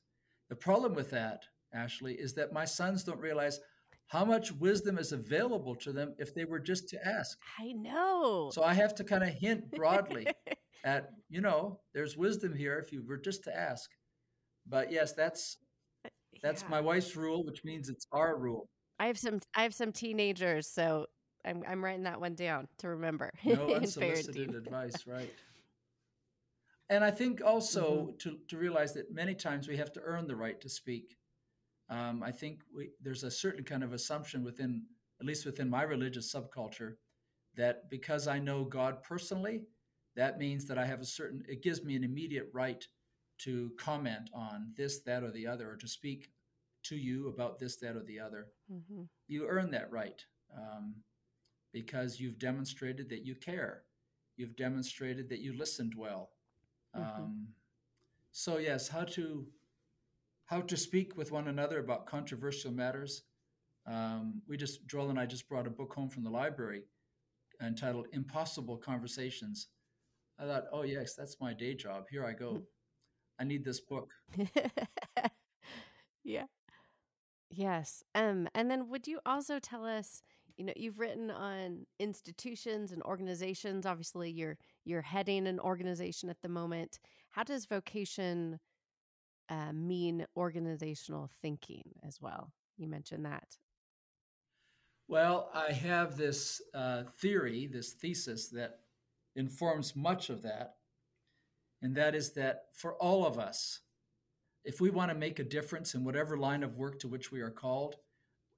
The 0.49 0.57
problem 0.57 0.95
with 0.95 1.11
that, 1.11 1.45
Ashley, 1.73 2.15
is 2.15 2.35
that 2.35 2.53
my 2.53 2.65
sons 2.65 3.05
don't 3.05 3.21
realize 3.21 3.61
how 4.09 4.25
much 4.25 4.53
wisdom 4.53 4.99
is 4.99 5.13
available 5.13 5.77
to 5.77 5.93
them 5.93 6.15
if 6.19 6.35
they 6.35 6.45
were 6.45 6.59
just 6.59 6.89
to 6.89 7.07
ask. 7.07 7.39
I 7.59 7.73
know. 7.73 8.51
So 8.53 8.63
I 8.63 8.75
have 8.75 8.95
to 8.97 9.05
kind 9.05 9.23
of 9.23 9.31
hint 9.31 9.71
broadly 9.71 10.27
at, 10.85 11.11
you 11.29 11.43
know, 11.43 11.81
there's 11.95 12.17
wisdom 12.17 12.55
here 12.55 12.79
if 12.79 12.91
you 12.91 13.05
were 13.07 13.19
just 13.19 13.45
to 13.45 13.57
ask. 13.57 13.91
But 14.67 14.91
yes, 14.91 15.13
that's 15.13 15.59
uh, 16.05 16.09
that's 16.43 16.63
yeah. 16.63 16.69
my 16.69 16.81
wife's 16.81 17.17
rule, 17.17 17.45
which 17.45 17.65
means 17.65 17.89
it's 17.89 18.07
our 18.13 18.37
rule. 18.37 18.69
I 18.99 19.07
have 19.07 19.19
some 19.19 19.41
I 19.55 19.63
have 19.63 19.75
some 19.75 19.93
teenagers, 19.93 20.67
so 20.67 21.07
I'm 21.45 21.63
I'm 21.67 21.85
writing 21.85 22.05
that 22.05 22.21
one 22.21 22.35
down 22.35 22.69
to 22.79 22.89
remember. 22.89 23.31
No 23.45 23.75
unsolicited 23.75 24.55
advice, 24.55 25.07
right? 25.07 25.33
And 26.91 27.05
I 27.05 27.11
think 27.11 27.43
also 27.45 27.91
mm-hmm. 27.91 28.17
to, 28.21 28.39
to 28.49 28.57
realize 28.57 28.95
that 28.95 29.13
many 29.13 29.35
times 29.35 29.69
we 29.69 29.77
have 29.77 29.93
to 29.93 30.01
earn 30.01 30.27
the 30.27 30.37
right 30.37 30.59
to 30.63 30.71
speak. 30.71 31.18
Um, 31.91 32.23
I 32.23 32.33
think 32.33 32.61
we, 32.75 32.91
there's 33.01 33.25
a 33.25 33.31
certain 33.31 33.65
kind 33.65 33.83
of 33.83 33.93
assumption 33.93 34.45
within, 34.45 34.85
at 35.21 35.27
least 35.27 35.47
within 35.47 35.71
my 35.71 35.83
religious 35.83 36.33
subculture, 36.33 36.95
that 37.57 37.89
because 37.91 38.29
I 38.29 38.39
know 38.39 38.65
God 38.65 39.03
personally, 39.03 39.63
that 40.17 40.39
means 40.39 40.67
that 40.67 40.79
I 40.79 40.87
have 40.87 41.01
a 41.01 41.07
certain, 41.07 41.43
it 41.49 41.63
gives 41.63 41.83
me 41.85 41.97
an 41.97 42.05
immediate 42.05 42.49
right 42.53 42.87
to 43.39 43.71
comment 43.79 44.31
on 44.35 44.73
this, 44.77 45.01
that, 45.01 45.23
or 45.23 45.31
the 45.31 45.47
other, 45.47 45.71
or 45.71 45.77
to 45.77 45.89
speak 45.89 46.31
to 46.85 46.97
you 46.97 47.29
about 47.29 47.59
this, 47.59 47.77
that, 47.77 47.97
or 47.97 48.03
the 48.03 48.21
other. 48.21 48.49
Mm-hmm. 48.73 49.03
You 49.29 49.47
earn 49.47 49.71
that 49.71 49.91
right 49.91 50.23
um, 50.57 50.95
because 51.73 52.21
you've 52.21 52.39
demonstrated 52.39 53.09
that 53.11 53.25
you 53.25 53.35
care. 53.35 53.83
You've 54.37 54.57
demonstrated 54.57 55.29
that 55.29 55.41
you 55.41 55.57
listened 55.57 55.95
well. 55.97 56.31
Mm-hmm. 56.97 57.23
Um, 57.23 57.49
so 58.33 58.59
yes, 58.59 58.89
how 58.89 59.05
to 59.05 59.47
how 60.49 60.63
to 60.63 60.77
speak 60.77 61.17
with 61.17 61.31
one 61.31 61.49
another 61.49 61.79
about 61.79 62.07
controversial 62.07 62.73
matters. 62.73 63.23
Um, 63.87 64.43
we 64.49 64.57
just 64.57 64.87
Joel 64.87 65.11
and 65.11 65.21
I 65.21 65.27
just 65.27 65.49
brought 65.49 65.67
a 65.67 65.71
book 65.71 65.93
home 65.95 66.09
from 66.09 66.25
the 66.25 66.31
library 66.31 66.85
entitled 67.63 68.07
"Impossible 68.13 68.77
Conversations." 68.79 69.69
I 70.39 70.47
thought, 70.47 70.65
oh 70.73 70.83
yes, 70.83 71.15
that's 71.15 71.41
my 71.41 71.53
day 71.53 71.75
job. 71.75 72.05
Here 72.11 72.25
I 72.25 72.33
go. 72.33 72.51
Hmm. 72.51 72.59
I 73.41 73.45
need 73.45 73.65
this 73.65 73.81
book. 73.81 74.11
yeah. 76.25 76.45
Yes. 77.51 78.03
Um, 78.15 78.49
and 78.55 78.71
then 78.71 78.89
would 78.89 79.07
you 79.07 79.21
also 79.25 79.59
tell 79.59 79.85
us, 79.85 80.23
you 80.57 80.65
know, 80.65 80.73
you've 80.77 80.99
written 80.99 81.31
on 81.31 81.87
institutions 81.99 82.91
and 82.91 83.03
organizations. 83.03 83.87
Obviously, 83.87 84.31
you're 84.31 84.57
you're 84.85 85.03
heading 85.03 85.47
an 85.47 85.61
organization 85.61 86.31
at 86.31 86.41
the 86.43 86.49
moment. 86.49 86.99
How 87.31 87.43
does 87.43 87.67
vocation 87.67 88.59
uh, 89.49 89.73
mean 89.73 90.27
organizational 90.37 91.31
thinking 91.43 91.85
as 92.07 92.21
well? 92.21 92.53
You 92.77 92.89
mentioned 92.89 93.25
that. 93.25 93.57
Well, 95.09 95.51
I 95.55 95.73
have 95.73 96.17
this 96.17 96.61
uh, 96.75 97.05
theory, 97.19 97.67
this 97.67 97.93
thesis 97.93 98.49
that 98.51 98.81
informs 99.37 99.97
much 99.97 100.29
of 100.29 100.43
that. 100.43 100.75
And 101.81 101.95
that 101.97 102.15
is 102.15 102.33
that 102.35 102.65
for 102.75 102.95
all 102.95 103.25
of 103.25 103.39
us, 103.39 103.81
if 104.65 104.81
we 104.81 104.91
want 104.91 105.11
to 105.11 105.17
make 105.17 105.39
a 105.39 105.45
difference 105.45 105.95
in 105.95 106.05
whatever 106.05 106.37
line 106.37 106.63
of 106.63 106.77
work 106.77 106.99
to 107.01 107.09
which 107.09 107.33
we 107.33 107.41
are 107.41 107.51
called, 107.51 107.97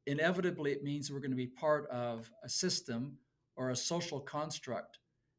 inevitably 0.07 0.73
it 0.73 0.83
means 0.83 1.11
we're 1.11 1.21
going 1.21 1.31
to 1.31 1.37
be 1.37 1.47
part 1.47 1.89
of 1.91 2.31
a 2.43 2.49
system 2.49 3.19
or 3.57 3.71
a 3.71 3.77
social 3.77 4.19
construct 4.19 4.99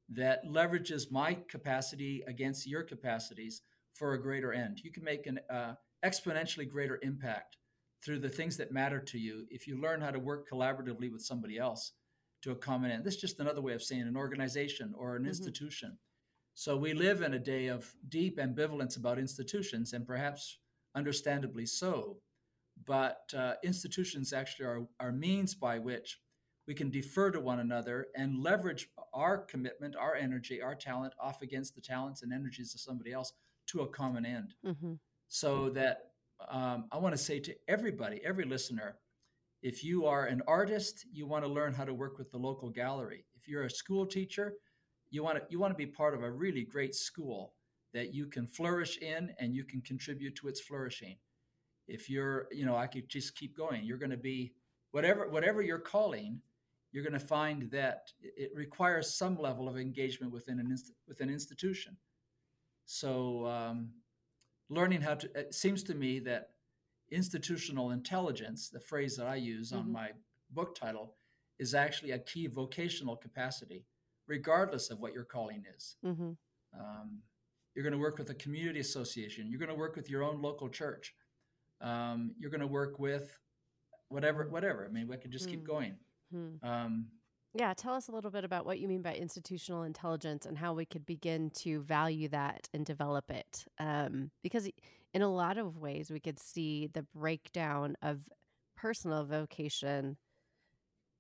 that 0.10 0.46
leverages 0.46 1.12
my 1.12 1.38
capacity 1.50 2.24
against 2.28 2.68
your 2.68 2.84
capacities 2.84 3.64
for 3.94 4.14
a 4.14 4.22
greater 4.22 4.54
end. 4.54 4.80
You 4.84 4.92
can 4.92 5.04
make 5.04 5.28
an 5.28 5.40
uh, 5.50 5.74
exponentially 6.04 6.70
greater 6.70 7.00
impact 7.02 7.58
through 8.04 8.20
the 8.20 8.30
things 8.30 8.58
that 8.58 8.72
matter 8.72 9.00
to 9.00 9.20
you 9.20 9.46
if 9.50 9.68
you 9.68 9.80
learn 9.80 10.02
how 10.02 10.12
to 10.12 10.20
work 10.20 10.50
collaboratively 10.50 11.12
with 11.12 11.22
somebody 11.22 11.58
else 11.58 11.94
to 12.42 12.52
a 12.52 12.56
common 12.56 12.92
end. 12.92 13.04
This 13.04 13.16
is 13.16 13.22
just 13.22 13.40
another 13.40 13.62
way 13.62 13.74
of 13.74 13.84
saying 13.84 14.02
an 14.02 14.18
organization 14.18 14.94
or 14.98 15.16
an 15.16 15.22
mm-hmm. 15.22 15.30
institution. 15.30 15.98
So 16.54 16.76
we 16.76 16.94
live 16.94 17.22
in 17.22 17.34
a 17.34 17.40
day 17.40 17.68
of 17.68 17.94
deep 18.10 18.38
ambivalence 18.38 18.98
about 18.98 19.20
institutions, 19.20 19.94
and 19.94 20.06
perhaps 20.06 20.58
understandably 20.96 21.66
so. 21.66 22.18
But 22.86 23.20
uh, 23.38 23.54
institutions 23.64 24.34
actually 24.34 24.66
are, 24.66 24.88
are 25.00 25.12
means 25.12 25.56
by 25.56 25.80
which 25.80 26.20
we 26.68 26.74
can 26.74 26.90
defer 26.90 27.32
to 27.32 27.40
one 27.40 27.60
another 27.60 28.08
and 28.16 28.40
leverage 28.40 28.88
our 29.14 29.38
commitment, 29.38 29.96
our 29.96 30.16
energy, 30.16 30.62
our 30.62 30.76
talent 30.76 31.14
off 31.20 31.42
against 31.42 31.76
the 31.76 31.82
talents 31.82 32.22
and 32.22 32.34
energies 32.34 32.74
of 32.74 32.82
somebody 32.82 33.12
else 33.12 33.34
to 33.72 33.82
a 33.82 33.88
common 33.88 34.26
end. 34.26 34.54
Mm-hmm. 34.66 34.94
So 35.28 35.70
that 35.72 36.12
um, 36.50 36.86
I 36.92 36.98
want 36.98 37.16
to 37.16 37.22
say 37.22 37.40
to 37.40 37.56
everybody, 37.68 38.20
every 38.24 38.46
listener, 38.46 38.98
if 39.62 39.84
you 39.84 40.06
are 40.06 40.26
an 40.26 40.42
artist, 40.48 41.06
you 41.12 41.28
want 41.28 41.46
to 41.46 41.52
learn 41.52 41.74
how 41.74 41.86
to 41.86 41.94
work 41.94 42.18
with 42.18 42.32
the 42.32 42.38
local 42.38 42.70
gallery. 42.70 43.26
If 43.36 43.48
you're 43.48 43.64
a 43.64 43.70
school 43.70 44.06
teacher, 44.06 44.56
you 45.10 45.24
want 45.24 45.38
to 45.38 45.44
you 45.50 45.60
want 45.60 45.74
to 45.74 45.78
be 45.78 45.86
part 45.86 46.14
of 46.14 46.24
a 46.24 46.32
really 46.32 46.64
great 46.64 46.96
school 46.96 47.54
that 47.94 48.14
you 48.14 48.26
can 48.26 48.48
flourish 48.48 48.98
in 48.98 49.32
and 49.40 49.54
you 49.54 49.64
can 49.64 49.82
contribute 49.82 50.36
to 50.36 50.48
its 50.48 50.62
flourishing. 50.62 51.18
If 51.88 52.10
you're, 52.10 52.48
you 52.52 52.66
know, 52.66 52.76
I 52.76 52.88
could 52.88 53.10
just 53.10 53.36
keep 53.36 53.56
going. 53.56 53.84
You're 53.84 53.98
going 53.98 54.12
to 54.12 54.18
be 54.18 54.54
whatever 54.92 55.28
whatever 55.30 55.62
you're 55.62 55.80
calling, 55.80 56.42
you're 56.92 57.04
going 57.04 57.14
to 57.14 57.20
find 57.20 57.70
that 57.72 58.12
it 58.22 58.52
requires 58.56 59.14
some 59.14 59.38
level 59.38 59.68
of 59.68 59.78
engagement 59.78 60.32
within 60.32 60.60
an 60.60 60.68
inst- 60.72 60.94
within 61.08 61.28
an 61.28 61.34
institution. 61.34 61.98
So, 62.86 63.46
um, 63.46 63.90
learning 64.70 65.02
how 65.02 65.16
to 65.16 65.30
it 65.40 65.54
seems 65.54 65.84
to 65.84 65.96
me 65.96 66.20
that 66.20 66.50
institutional 67.12 67.92
intelligence, 67.92 68.70
the 68.70 68.80
phrase 68.80 69.16
that 69.18 69.28
I 69.28 69.36
use 69.36 69.72
mm-hmm. 69.72 69.80
on 69.80 69.92
my 69.92 70.10
book 70.52 70.76
title, 70.76 71.16
is 71.60 71.74
actually 71.76 72.12
a 72.12 72.20
key 72.20 72.48
vocational 72.48 73.16
capacity, 73.16 73.86
regardless 74.28 74.90
of 74.90 75.00
what 75.00 75.14
your 75.14 75.26
calling 75.26 75.64
is. 75.76 75.96
Mm-hmm. 76.06 76.32
Um, 76.80 77.20
you're 77.76 77.84
going 77.84 77.94
to 77.94 78.00
work 78.00 78.18
with 78.18 78.30
a 78.30 78.36
community 78.36 78.80
association. 78.80 79.50
You're 79.50 79.60
going 79.60 79.70
to 79.70 79.76
work 79.76 79.96
with 79.96 80.10
your 80.10 80.24
own 80.24 80.42
local 80.42 80.70
church. 80.70 81.14
Um, 81.82 82.34
you're 82.38 82.52
going 82.52 82.62
to 82.62 82.68
work 82.68 83.00
with 83.00 83.38
whatever, 84.10 84.48
whatever. 84.50 84.86
I 84.86 84.92
mean, 84.92 85.08
we 85.08 85.18
could 85.18 85.32
just 85.32 85.46
mm-hmm. 85.46 85.56
keep 85.56 85.68
going. 85.68 85.96
Hmm. 86.32 86.50
Um, 86.64 87.06
yeah, 87.54 87.74
tell 87.74 87.94
us 87.94 88.08
a 88.08 88.12
little 88.12 88.32
bit 88.32 88.46
about 88.46 88.66
what 88.66 88.80
you 88.80 88.88
mean 88.88 89.02
by 89.02 89.14
institutional 89.14 89.84
intelligence 89.84 90.46
and 90.46 90.58
how 90.58 90.74
we 90.74 90.86
could 90.86 91.06
begin 91.06 91.50
to 91.50 91.82
value 91.82 92.30
that 92.30 92.70
and 92.74 92.86
develop 92.86 93.30
it. 93.30 93.66
Um, 93.78 94.32
because 94.42 94.70
in 95.14 95.22
a 95.22 95.28
lot 95.28 95.58
of 95.58 95.78
ways, 95.78 96.10
we 96.10 96.22
could 96.22 96.40
see 96.40 96.88
the 96.88 97.04
breakdown 97.04 97.98
of 98.02 98.30
personal 98.78 99.26
vocation, 99.26 100.18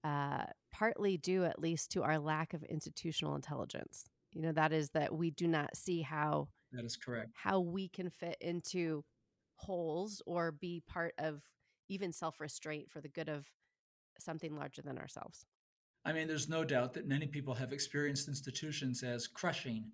uh, 0.05 0.45
partly 0.71 1.17
due 1.17 1.43
at 1.43 1.59
least 1.59 1.91
to 1.91 2.03
our 2.03 2.17
lack 2.17 2.53
of 2.53 2.63
institutional 2.63 3.35
intelligence. 3.35 4.05
You 4.33 4.41
know, 4.41 4.53
that 4.53 4.71
is 4.71 4.91
that 4.91 5.13
we 5.13 5.31
do 5.31 5.47
not 5.47 5.75
see 5.75 6.01
how 6.01 6.47
that 6.71 6.85
is 6.85 6.95
correct 6.95 7.31
how 7.33 7.59
we 7.59 7.89
can 7.89 8.09
fit 8.09 8.37
into 8.39 9.03
holes 9.55 10.21
or 10.25 10.53
be 10.53 10.81
part 10.87 11.13
of 11.17 11.41
even 11.89 12.13
self 12.13 12.39
restraint 12.39 12.89
for 12.89 13.01
the 13.01 13.09
good 13.09 13.27
of 13.27 13.51
something 14.17 14.55
larger 14.55 14.81
than 14.81 14.97
ourselves. 14.97 15.45
I 16.03 16.13
mean, 16.13 16.27
there's 16.27 16.49
no 16.49 16.63
doubt 16.63 16.93
that 16.93 17.07
many 17.07 17.27
people 17.27 17.53
have 17.53 17.73
experienced 17.73 18.27
institutions 18.27 19.03
as 19.03 19.27
crushing, 19.27 19.91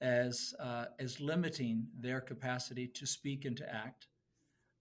as 0.00 0.54
uh, 0.60 0.86
as 0.98 1.20
limiting 1.20 1.86
their 1.98 2.20
capacity 2.20 2.86
to 2.88 3.06
speak 3.06 3.44
and 3.46 3.56
to 3.56 3.74
act. 3.74 4.08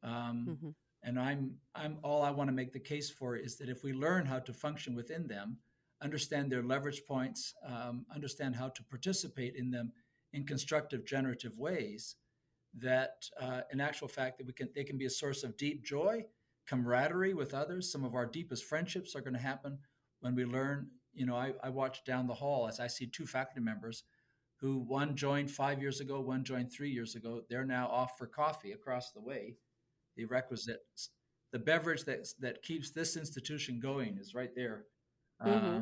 Um, 0.04 0.48
mm-hmm. 0.50 0.69
And 1.04 1.19
I'm 1.19 1.56
I'm 1.76 1.98
all 2.04 2.24
I 2.24 2.32
want 2.32 2.50
to 2.50 2.54
make 2.54 2.74
the 2.74 2.80
case 2.80 3.10
for 3.10 3.38
is 3.38 3.58
that 3.58 3.69
if 3.69 3.84
we 3.84 3.93
learn 3.93 4.26
how 4.26 4.39
to 4.39 4.54
function 4.54 4.95
within 4.95 5.28
them, 5.28 5.58
understand 6.02 6.52
their 6.52 6.63
leverage 6.63 7.04
points, 7.08 7.54
um, 7.65 8.06
understand 8.13 8.56
how 8.56 8.69
to 8.69 8.84
participate 8.84 9.56
in 9.56 9.72
them 9.72 9.93
in 10.34 10.45
constructive, 10.45 11.06
generative 11.06 11.58
ways, 11.58 12.15
that 12.78 13.24
uh, 13.39 13.62
in 13.72 13.80
actual 13.80 14.10
fact 14.10 14.38
that 14.38 14.48
we 14.48 14.54
can 14.54 14.69
they 14.76 14.84
can 14.84 14.98
be 14.98 15.06
a 15.06 15.10
source 15.10 15.43
of 15.43 15.56
deep 15.56 15.86
joy, 15.86 16.26
camaraderie 16.67 17.34
with 17.34 17.54
others. 17.54 17.89
Some 17.89 18.04
of 18.04 18.13
our 18.13 18.26
deepest 18.26 18.65
friendships 18.65 19.15
are 19.15 19.22
going 19.22 19.34
to 19.34 19.39
happen 19.39 19.80
when 20.22 20.36
we 20.36 20.46
learn, 20.46 20.88
you 21.14 21.26
know, 21.26 21.36
I, 21.36 21.54
I 21.64 21.70
watch 21.70 22.04
down 22.04 22.28
the 22.28 22.34
hall 22.34 22.68
as 22.68 22.80
I 22.80 22.88
see 22.88 23.08
two 23.08 23.26
faculty 23.26 23.62
members 23.62 24.04
who 24.60 24.80
one 24.80 25.16
joined 25.16 25.50
five 25.50 25.82
years 25.82 26.00
ago, 26.02 26.20
one 26.20 26.44
joined 26.44 26.72
three 26.72 26.90
years 26.90 27.16
ago. 27.16 27.42
They're 27.50 27.66
now 27.66 27.88
off 27.88 28.18
for 28.18 28.28
coffee 28.28 28.74
across 28.74 29.12
the 29.12 29.22
way. 29.22 29.56
The 30.18 30.26
requisite, 30.26 30.80
the 31.52 31.60
beverage 31.60 32.04
that 32.06 32.28
that 32.40 32.62
keeps 32.62 32.92
this 32.92 33.16
institution 33.16 33.80
going 33.80 34.18
is 34.20 34.36
right 34.36 34.54
there, 34.54 34.86
mm-hmm. 35.46 35.66
uh, 35.66 35.82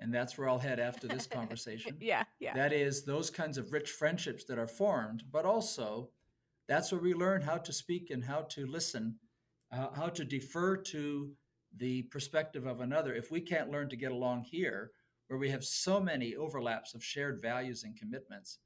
and 0.00 0.12
that's 0.12 0.36
where 0.36 0.48
I'll 0.48 0.58
head 0.58 0.78
after 0.78 1.08
this 1.08 1.26
conversation. 1.26 1.96
yeah, 2.00 2.24
yeah. 2.40 2.52
That 2.54 2.74
is 2.74 3.04
those 3.04 3.30
kinds 3.30 3.56
of 3.56 3.72
rich 3.72 3.90
friendships 3.90 4.44
that 4.44 4.58
are 4.58 4.66
formed, 4.66 5.22
but 5.32 5.46
also 5.46 6.10
that's 6.68 6.92
where 6.92 7.00
we 7.00 7.14
learn 7.14 7.40
how 7.40 7.56
to 7.56 7.72
speak 7.72 8.10
and 8.10 8.22
how 8.24 8.42
to 8.50 8.66
listen, 8.66 9.16
uh, 9.72 9.88
how 9.94 10.08
to 10.08 10.24
defer 10.24 10.76
to 10.76 11.30
the 11.76 12.02
perspective 12.02 12.66
of 12.66 12.80
another, 12.80 13.14
if 13.14 13.30
we 13.30 13.40
can't 13.40 13.70
learn 13.70 13.88
to 13.88 13.96
get 13.96 14.12
along 14.12 14.44
here, 14.44 14.90
where 15.28 15.38
we 15.38 15.50
have 15.50 15.64
so 15.64 16.00
many 16.00 16.36
overlaps 16.36 16.94
of 16.94 17.02
shared 17.02 17.40
values 17.40 17.84
and 17.84 17.96
commitments, 17.96 18.58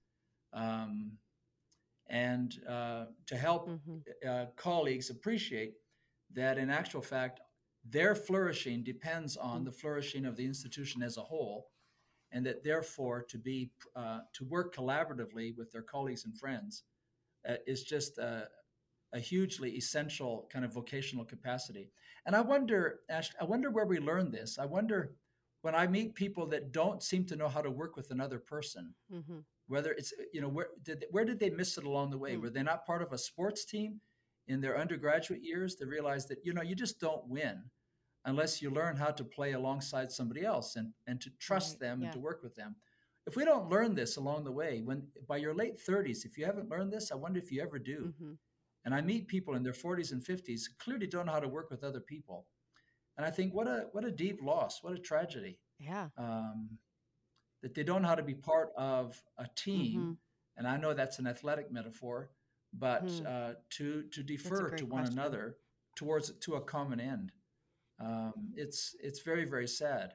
um, 0.52 1.12
and 2.10 2.56
uh, 2.68 3.04
to 3.26 3.36
help 3.36 3.68
mm-hmm. 3.68 3.98
uh, 4.28 4.46
colleagues 4.56 5.10
appreciate 5.10 5.74
that 6.34 6.58
in 6.58 6.70
actual 6.70 7.02
fact, 7.02 7.40
their 7.88 8.14
flourishing 8.14 8.82
depends 8.82 9.36
on 9.36 9.64
the 9.64 9.72
flourishing 9.72 10.26
of 10.26 10.36
the 10.36 10.44
institution 10.44 11.02
as 11.02 11.16
a 11.16 11.22
whole, 11.22 11.68
and 12.32 12.44
that 12.44 12.64
therefore 12.64 13.22
to 13.28 13.38
be 13.38 13.70
uh, 13.96 14.20
to 14.34 14.44
work 14.44 14.74
collaboratively 14.74 15.56
with 15.56 15.70
their 15.72 15.82
colleagues 15.82 16.24
and 16.24 16.36
friends 16.38 16.84
uh, 17.48 17.54
is 17.66 17.82
just 17.84 18.18
a, 18.18 18.48
a 19.12 19.20
hugely 19.20 19.70
essential 19.70 20.48
kind 20.52 20.64
of 20.64 20.72
vocational 20.72 21.24
capacity. 21.24 21.90
And 22.26 22.36
I 22.36 22.40
wonder, 22.40 23.00
Ash, 23.08 23.30
I 23.40 23.44
wonder 23.44 23.70
where 23.70 23.86
we 23.86 23.98
learn 23.98 24.30
this. 24.30 24.58
I 24.58 24.66
wonder 24.66 25.12
when 25.62 25.74
I 25.74 25.86
meet 25.86 26.14
people 26.14 26.46
that 26.48 26.72
don't 26.72 27.02
seem 27.02 27.24
to 27.26 27.36
know 27.36 27.48
how 27.48 27.60
to 27.62 27.70
work 27.70 27.96
with 27.96 28.10
another 28.10 28.38
person. 28.38 28.94
Mm-hmm. 29.12 29.38
whether 29.68 29.92
it's 29.92 30.12
you 30.32 30.40
know 30.40 30.48
where 30.48 30.68
did 30.82 31.04
where 31.10 31.24
did 31.24 31.38
they 31.38 31.50
miss 31.50 31.78
it 31.78 31.84
along 31.84 32.10
the 32.10 32.18
way? 32.18 32.36
Mm. 32.36 32.42
Were 32.42 32.50
they 32.50 32.62
not 32.62 32.86
part 32.86 33.02
of 33.02 33.12
a 33.12 33.18
sports 33.18 33.64
team 33.64 34.00
in 34.46 34.60
their 34.60 34.78
undergraduate 34.78 35.42
years? 35.42 35.76
They 35.76 35.86
realized 35.86 36.28
that 36.28 36.44
you 36.44 36.52
know 36.52 36.62
you 36.62 36.74
just 36.74 37.00
don't 37.00 37.26
win 37.28 37.62
unless 38.24 38.60
you 38.60 38.70
learn 38.70 38.96
how 38.96 39.10
to 39.10 39.24
play 39.24 39.52
alongside 39.52 40.10
somebody 40.10 40.44
else 40.44 40.76
and 40.76 40.92
and 41.06 41.20
to 41.20 41.30
trust 41.38 41.74
right. 41.74 41.80
them 41.80 42.00
yeah. 42.00 42.06
and 42.06 42.12
to 42.14 42.18
work 42.18 42.42
with 42.42 42.54
them. 42.54 42.76
If 43.26 43.36
we 43.36 43.44
don't 43.44 43.68
learn 43.68 43.94
this 43.94 44.16
along 44.16 44.44
the 44.44 44.52
way, 44.52 44.80
when 44.82 45.06
by 45.26 45.36
your 45.36 45.54
late 45.54 45.78
30s, 45.78 46.24
if 46.24 46.38
you 46.38 46.46
haven't 46.46 46.70
learned 46.70 46.90
this, 46.90 47.12
I 47.12 47.16
wonder 47.16 47.38
if 47.38 47.52
you 47.52 47.60
ever 47.60 47.78
do. 47.78 48.14
Mm-hmm. 48.14 48.32
And 48.84 48.94
I 48.94 49.00
meet 49.00 49.28
people 49.28 49.54
in 49.54 49.62
their 49.62 49.72
40s 49.72 50.12
and 50.12 50.22
50s 50.24 50.62
who 50.66 50.74
clearly 50.78 51.06
don't 51.06 51.26
know 51.26 51.32
how 51.32 51.40
to 51.40 51.48
work 51.48 51.70
with 51.70 51.84
other 51.84 52.00
people. 52.00 52.46
And 53.16 53.26
I 53.26 53.30
think 53.30 53.52
what 53.52 53.66
a 53.66 53.86
what 53.92 54.04
a 54.04 54.10
deep 54.10 54.38
loss, 54.42 54.78
what 54.82 54.94
a 54.94 54.98
tragedy. 54.98 55.58
Yeah. 55.78 56.08
Um, 56.16 56.78
that 57.62 57.74
they 57.74 57.82
don't 57.82 58.02
know 58.02 58.08
how 58.08 58.14
to 58.14 58.22
be 58.22 58.34
part 58.34 58.70
of 58.76 59.20
a 59.36 59.46
team. 59.56 60.00
Mm-hmm. 60.00 60.12
And 60.56 60.68
I 60.68 60.76
know 60.76 60.94
that's 60.94 61.18
an 61.18 61.26
athletic 61.26 61.72
metaphor, 61.72 62.30
but 62.72 63.06
mm-hmm. 63.06 63.26
uh, 63.26 63.54
to 63.70 64.04
to 64.12 64.22
defer 64.22 64.70
to 64.70 64.84
one 64.84 65.02
question. 65.02 65.18
another 65.18 65.56
towards 65.96 66.30
to 66.30 66.54
a 66.54 66.60
common 66.60 67.00
end. 67.00 67.32
Um, 68.00 68.52
it's 68.54 68.94
it's 69.02 69.22
very 69.22 69.44
very 69.44 69.66
sad 69.66 70.14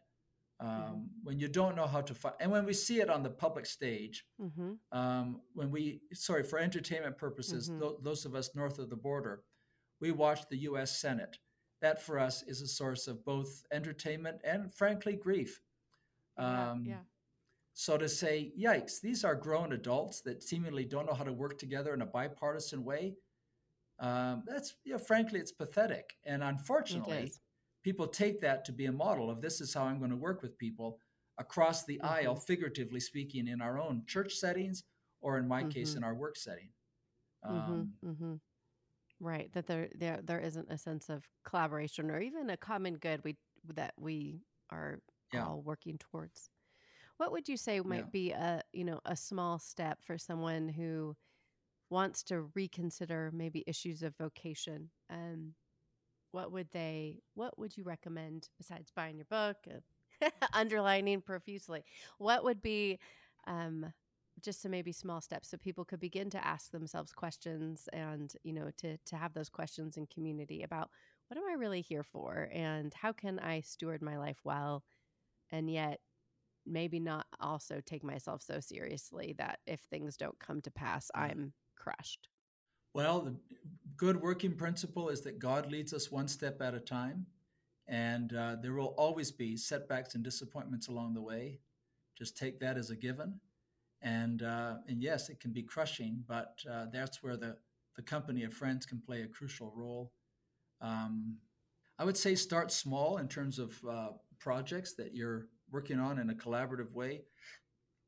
um, 0.59 0.69
mm-hmm. 0.69 0.99
when 1.23 1.39
you 1.39 1.47
don't 1.47 1.75
know 1.75 1.87
how 1.87 2.01
to 2.01 2.13
fight, 2.13 2.33
And 2.39 2.51
when 2.51 2.65
we 2.65 2.73
see 2.73 2.99
it 2.99 3.09
on 3.09 3.23
the 3.23 3.29
public 3.29 3.65
stage, 3.65 4.25
mm-hmm. 4.41 4.73
um, 4.97 5.41
when 5.53 5.71
we 5.71 6.01
sorry 6.13 6.43
for 6.43 6.59
entertainment 6.59 7.17
purposes, 7.17 7.69
mm-hmm. 7.69 7.81
th- 7.81 7.95
those 8.01 8.25
of 8.25 8.35
us 8.35 8.55
north 8.55 8.79
of 8.79 8.89
the 8.89 8.95
border, 8.95 9.43
we 9.99 10.11
watch 10.11 10.41
the 10.49 10.57
U.S. 10.57 10.99
Senate. 10.99 11.37
That 11.81 12.01
for 12.01 12.17
us 12.17 12.43
is 12.43 12.61
a 12.61 12.67
source 12.67 13.07
of 13.07 13.25
both 13.25 13.63
entertainment 13.71 14.39
and 14.43 14.73
frankly 14.73 15.15
grief. 15.15 15.59
Um, 16.37 16.85
yeah. 16.87 16.95
So 17.73 17.97
to 17.97 18.07
say, 18.07 18.53
yikes, 18.57 19.01
these 19.01 19.23
are 19.23 19.35
grown 19.35 19.73
adults 19.73 20.21
that 20.21 20.43
seemingly 20.43 20.85
don't 20.85 21.07
know 21.07 21.13
how 21.13 21.23
to 21.23 21.33
work 21.33 21.57
together 21.57 21.93
in 21.93 22.01
a 22.01 22.05
bipartisan 22.05 22.83
way. 22.83 23.15
Um, 23.99 24.43
that's, 24.45 24.75
you 24.83 24.93
know, 24.93 24.99
frankly, 24.99 25.39
it's 25.39 25.51
pathetic. 25.51 26.13
And 26.25 26.43
unfortunately, 26.43 27.31
people 27.84 28.08
take 28.08 28.41
that 28.41 28.65
to 28.65 28.72
be 28.72 28.86
a 28.86 28.91
model 28.91 29.30
of 29.30 29.41
this 29.41 29.62
is 29.62 29.74
how 29.74 29.84
I'm 29.84 30.00
going 30.00 30.12
to 30.12 30.17
work 30.17 30.41
with 30.41 30.58
people 30.58 30.98
across 31.38 31.84
the 31.84 31.98
mm-hmm. 32.04 32.13
aisle, 32.13 32.36
figuratively 32.36 33.00
speaking, 33.00 33.48
in 33.48 33.62
our 33.62 33.80
own 33.80 34.04
church 34.08 34.34
settings, 34.36 34.84
or 35.22 35.38
in 35.38 35.48
my 35.48 35.62
mm-hmm. 35.62 35.69
case, 35.69 35.96
in 35.96 36.04
our 36.04 36.15
work 36.15 36.38
setting. 36.38 36.69
Mm-hmm. 37.46 37.72
Um, 37.72 37.93
mm-hmm. 38.06 38.34
Right, 39.19 39.52
that 39.54 39.67
there, 39.67 39.89
there 39.96 40.19
there 40.24 40.39
isn't 40.39 40.67
a 40.69 40.78
sense 40.78 41.10
of 41.10 41.24
collaboration 41.46 42.12
or 42.12 42.19
even 42.19 42.50
a 42.50 42.58
common 42.58 42.96
good 42.96 43.24
we 43.24 43.38
that 43.76 43.93
we 43.98 44.41
are 44.69 45.00
yeah. 45.32 45.46
all 45.46 45.62
working 45.62 45.98
towards. 45.98 46.50
What 47.17 47.32
would 47.32 47.48
you 47.48 47.56
say 47.56 47.80
might 47.80 47.98
yeah. 47.98 48.12
be 48.12 48.32
a 48.32 48.62
you 48.74 48.84
know 48.84 49.00
a 49.06 49.15
small 49.15 49.60
step 49.60 50.00
for 50.02 50.17
someone 50.17 50.67
who 50.67 51.15
wants 51.89 52.24
to 52.24 52.50
reconsider 52.56 53.32
maybe 53.34 53.63
issues 53.65 54.04
of 54.04 54.17
vocation? 54.17 54.89
Um, 55.10 55.54
what 56.34 56.52
would 56.52 56.67
they? 56.72 57.22
What 57.36 57.58
would 57.58 57.78
you 57.78 57.84
recommend 57.84 58.50
besides 58.58 58.91
buying 58.96 59.15
your 59.17 59.26
book, 59.30 59.58
uh, 60.22 60.30
underlining 60.54 61.22
profusely? 61.22 61.84
What 62.17 62.43
would 62.43 62.62
be 62.62 63.00
um, 63.48 63.93
just 64.41 64.62
some 64.62 64.72
maybe 64.72 64.91
small 64.91 65.22
steps 65.22 65.50
so 65.50 65.58
people 65.58 65.86
could 65.86 66.00
begin 66.00 66.30
to 66.32 66.46
ask 66.46 66.72
themselves 66.72 67.13
questions 67.13 67.88
and 67.93 68.34
you 68.43 68.52
know 68.52 68.69
to 68.78 68.98
to 69.06 69.15
have 69.15 69.34
those 69.34 69.50
questions 69.50 69.96
in 69.96 70.08
community 70.08 70.63
about 70.63 70.89
what 71.28 71.38
am 71.38 71.43
I 71.50 71.54
really 71.54 71.82
here 71.82 72.04
for 72.04 72.50
and 72.52 72.93
how 72.93 73.12
can 73.12 73.39
I 73.39 73.62
steward 73.62 74.02
my 74.02 74.17
life 74.17 74.39
well 74.43 74.84
and 75.52 75.69
yet 75.69 76.00
maybe 76.65 77.00
not 77.00 77.28
also 77.39 77.82
take 77.86 78.04
myself 78.04 78.41
so 78.41 78.60
seriously 78.60 79.36
that 79.38 79.60
if 79.67 79.82
things 79.82 80.17
don't 80.17 80.39
come 80.39 80.62
to 80.62 80.72
pass, 80.72 81.12
I'm 81.13 81.54
crushed. 81.76 82.30
Well, 82.93 83.21
the 83.21 83.36
good 83.97 84.21
working 84.21 84.53
principle 84.53 85.10
is 85.10 85.21
that 85.21 85.39
God 85.39 85.71
leads 85.71 85.93
us 85.93 86.12
one 86.12 86.27
step 86.27 86.62
at 86.62 86.75
a 86.75 86.79
time, 86.79 87.25
and 87.88 88.34
uh, 88.36 88.58
there 88.62 88.73
will 88.73 88.93
always 88.97 89.32
be 89.32 89.58
setbacks 89.58 90.13
and 90.13 90.23
disappointments 90.23 90.88
along 90.89 91.15
the 91.15 91.21
way. 91.21 91.60
Just 92.15 92.38
take 92.38 92.60
that 92.60 92.77
as 92.77 92.91
a 92.91 92.95
given, 92.95 93.39
and 94.03 94.43
uh, 94.43 94.75
and 94.88 95.01
yes, 95.01 95.29
it 95.29 95.39
can 95.39 95.51
be 95.51 95.63
crushing, 95.63 96.23
but 96.27 96.60
uh, 96.71 96.86
that's 96.93 97.23
where 97.23 97.36
the 97.36 97.58
the 97.95 98.03
company 98.03 98.43
of 98.43 98.53
friends 98.53 98.86
can 98.86 99.01
play 99.01 99.23
a 99.23 99.27
crucial 99.27 99.73
role. 99.75 100.12
Um, 100.79 101.38
I 101.97 102.06
would 102.06 102.17
say 102.17 102.36
start 102.36 102.71
small 102.71 103.17
in 103.17 103.27
terms 103.27 103.58
of 103.58 103.73
uh, 103.89 104.10
projects 104.39 104.93
that 104.95 105.15
you're 105.15 105.47
working 105.71 105.99
on 105.99 106.19
in 106.19 106.29
a 106.29 106.36
collaborative 106.36 106.91
way, 106.91 107.21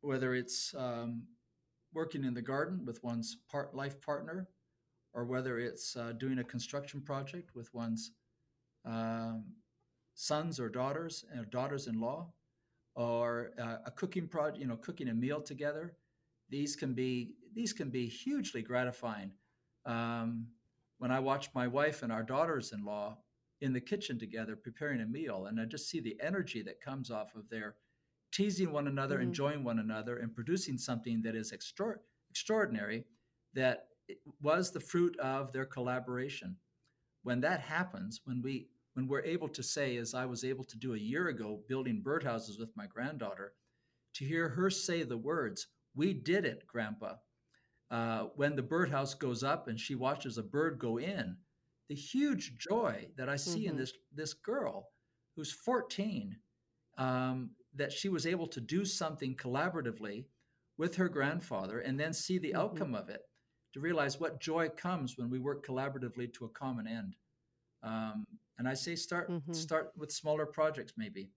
whether 0.02 0.36
it's 0.36 0.76
um, 0.78 1.24
working 1.94 2.24
in 2.24 2.36
the 2.36 2.42
garden 2.42 2.86
with 2.86 3.04
one's 3.04 3.38
part 3.50 3.74
life 3.76 4.00
partner, 4.02 4.48
or 5.16 5.26
whether 5.26 5.58
it's 5.58 5.96
uh, 5.96 6.12
doing 6.20 6.40
a 6.40 6.44
construction 6.44 7.02
project 7.02 7.56
with 7.56 7.74
one's 7.74 8.12
um, 8.86 9.46
sons 10.14 10.60
or 10.60 10.70
daughters 10.70 11.26
and 11.34 11.50
daughters-in-law, 11.50 12.32
or 12.96 13.52
uh, 13.60 13.78
a 13.86 13.92
cooking 13.92 14.28
project, 14.28 14.60
you 14.60 14.68
know, 14.68 14.78
cooking 14.78 15.10
a 15.10 15.14
meal 15.14 15.42
together. 15.42 15.96
These 16.50 16.76
can 16.76 16.94
be 16.94 17.36
these 17.56 17.74
can 17.74 17.90
be 17.90 18.08
hugely 18.08 18.62
gratifying. 18.62 19.32
Um, 19.86 20.48
when 21.00 21.12
I 21.12 21.20
watch 21.20 21.50
my 21.56 21.68
wife 21.68 22.04
and 22.04 22.12
our 22.12 22.24
daughters-in-law 22.24 23.18
in 23.62 23.74
the 23.74 23.82
kitchen 23.82 24.20
together 24.20 24.56
preparing 24.56 25.02
a 25.02 25.06
meal 25.06 25.46
and 25.46 25.60
i 25.60 25.66
just 25.66 25.90
see 25.90 26.00
the 26.00 26.18
energy 26.22 26.62
that 26.62 26.82
comes 26.82 27.10
off 27.10 27.36
of 27.36 27.50
their 27.50 27.76
teasing 28.32 28.72
one 28.72 28.88
another 28.88 29.16
mm-hmm. 29.16 29.28
enjoying 29.28 29.64
one 29.64 29.80
another 29.80 30.18
and 30.18 30.36
producing 30.36 30.78
something 30.78 31.22
that 31.22 31.36
is 31.36 31.54
extra- 31.54 32.00
extraordinary 32.30 33.06
that 33.54 33.88
was 34.42 34.72
the 34.72 34.80
fruit 34.80 35.18
of 35.20 35.52
their 35.52 35.66
collaboration 35.66 36.58
when 37.24 37.42
that 37.42 37.62
happens 37.62 38.22
when 38.26 38.42
we 38.42 38.68
when 38.94 39.08
we're 39.08 39.24
able 39.24 39.50
to 39.50 39.64
say 39.64 39.98
as 39.98 40.14
i 40.14 40.26
was 40.26 40.44
able 40.44 40.64
to 40.64 40.78
do 40.78 40.94
a 40.94 41.00
year 41.00 41.28
ago 41.28 41.60
building 41.68 42.04
birdhouses 42.06 42.60
with 42.60 42.70
my 42.76 42.86
granddaughter 42.86 43.54
to 44.14 44.26
hear 44.26 44.50
her 44.50 44.70
say 44.70 45.04
the 45.04 45.18
words 45.18 45.68
we 45.96 46.14
did 46.14 46.46
it 46.46 46.68
grandpa 46.68 47.14
uh, 47.92 48.26
when 48.36 48.56
the 48.56 48.64
birdhouse 48.64 49.14
goes 49.14 49.44
up 49.44 49.68
and 49.68 49.80
she 49.80 49.96
watches 49.96 50.38
a 50.38 50.44
bird 50.44 50.80
go 50.80 50.98
in 50.98 51.38
the 51.90 51.96
huge 51.96 52.58
joy 52.58 53.08
that 53.18 53.30
I 53.30 53.36
see 53.36 53.62
mm-hmm. 53.62 53.72
in 53.72 53.78
this 53.78 53.94
this 54.14 54.34
girl 54.34 54.90
who's 55.36 55.52
14 55.52 56.38
um, 56.98 57.52
that 57.76 57.92
she 57.92 58.10
was 58.10 58.26
able 58.26 58.48
to 58.48 58.62
do 58.62 58.86
something 58.86 59.36
collaboratively 59.36 60.26
with 60.78 60.96
her 60.96 61.10
grandfather 61.10 61.80
and 61.80 62.00
then 62.00 62.14
see 62.14 62.38
the 62.38 62.50
mm-hmm. 62.50 62.62
outcome 62.62 62.96
of 62.96 63.10
it 63.10 63.22
to 63.76 63.82
realize 63.82 64.22
what 64.22 64.40
joy 64.40 64.70
comes 64.70 65.18
when 65.18 65.30
we 65.30 65.38
work 65.38 65.68
collaboratively 65.68 66.34
to 66.34 66.46
a 66.46 66.50
common 66.50 66.88
end 66.88 67.18
um, 67.84 68.26
and 68.58 68.70
i 68.70 68.74
say 68.74 68.96
start 68.96 69.30
mm-hmm. 69.30 69.52
start 69.52 69.92
with 69.98 70.14
smaller 70.14 70.46
projects 70.46 70.94
maybe 70.96 71.30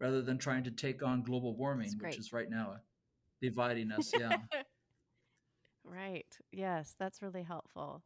rather 0.00 0.22
than 0.22 0.38
trying 0.38 0.62
to 0.62 0.70
take 0.70 1.02
on 1.02 1.20
global 1.20 1.56
warming 1.56 1.90
which 2.00 2.16
is 2.16 2.32
right 2.32 2.48
now 2.48 2.76
dividing 3.42 3.90
us 3.90 4.12
yeah 4.18 4.36
right 5.84 6.38
yes 6.52 6.94
that's 6.96 7.20
really 7.20 7.42
helpful 7.42 8.02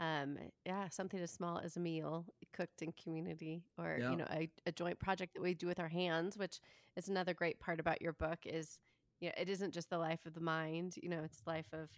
um, 0.00 0.38
yeah, 0.64 0.88
something 0.90 1.18
as 1.18 1.32
small 1.32 1.58
as 1.58 1.76
a 1.76 1.80
meal 1.80 2.24
cooked 2.52 2.82
in 2.82 2.92
community, 2.92 3.64
or 3.76 3.98
yeah. 4.00 4.12
you 4.12 4.16
know, 4.16 4.26
a, 4.30 4.48
a, 4.64 4.70
joint 4.70 4.96
project 5.00 5.34
that 5.34 5.42
we 5.42 5.54
do 5.54 5.66
with 5.66 5.80
our 5.80 5.88
hands, 5.88 6.38
which 6.38 6.60
is 6.94 7.08
another 7.08 7.34
great 7.34 7.58
part 7.58 7.80
about 7.80 8.00
your 8.00 8.12
book. 8.12 8.38
Is 8.44 8.78
you 9.20 9.26
know, 9.26 9.34
it 9.36 9.48
isn't 9.48 9.74
just 9.74 9.90
the 9.90 9.98
life 9.98 10.24
of 10.24 10.34
the 10.34 10.40
mind. 10.40 10.94
You 11.02 11.08
know, 11.08 11.22
it's 11.24 11.44
life 11.48 11.66
of 11.72 11.88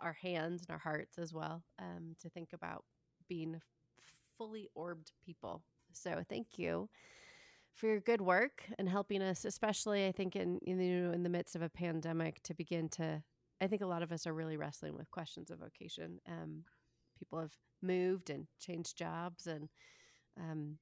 our 0.00 0.14
hands 0.14 0.62
and 0.62 0.70
our 0.70 0.78
hearts 0.78 1.18
as 1.18 1.32
well. 1.32 1.62
Um, 1.78 2.16
to 2.20 2.28
think 2.28 2.52
about 2.52 2.84
being 3.28 3.60
fully 4.38 4.68
orbed 4.74 5.12
people. 5.24 5.62
So 5.92 6.22
thank 6.28 6.58
you 6.58 6.88
for 7.74 7.86
your 7.86 8.00
good 8.00 8.20
work 8.20 8.64
and 8.78 8.88
helping 8.88 9.22
us, 9.22 9.44
especially 9.44 10.06
I 10.06 10.12
think 10.12 10.36
in 10.36 10.58
you 10.64 10.74
know 10.76 11.12
in 11.12 11.22
the 11.22 11.28
midst 11.28 11.56
of 11.56 11.62
a 11.62 11.68
pandemic, 11.68 12.42
to 12.44 12.54
begin 12.54 12.88
to. 12.90 13.22
I 13.60 13.68
think 13.68 13.82
a 13.82 13.86
lot 13.86 14.02
of 14.02 14.10
us 14.10 14.26
are 14.26 14.34
really 14.34 14.56
wrestling 14.56 14.96
with 14.96 15.10
questions 15.12 15.48
of 15.48 15.60
vocation. 15.60 16.18
Um, 16.26 16.64
people 17.22 17.38
have 17.38 17.56
moved 17.80 18.30
and 18.30 18.46
changed 18.58 18.96
jobs 18.96 19.46
and 19.46 19.68
um, 20.38 20.78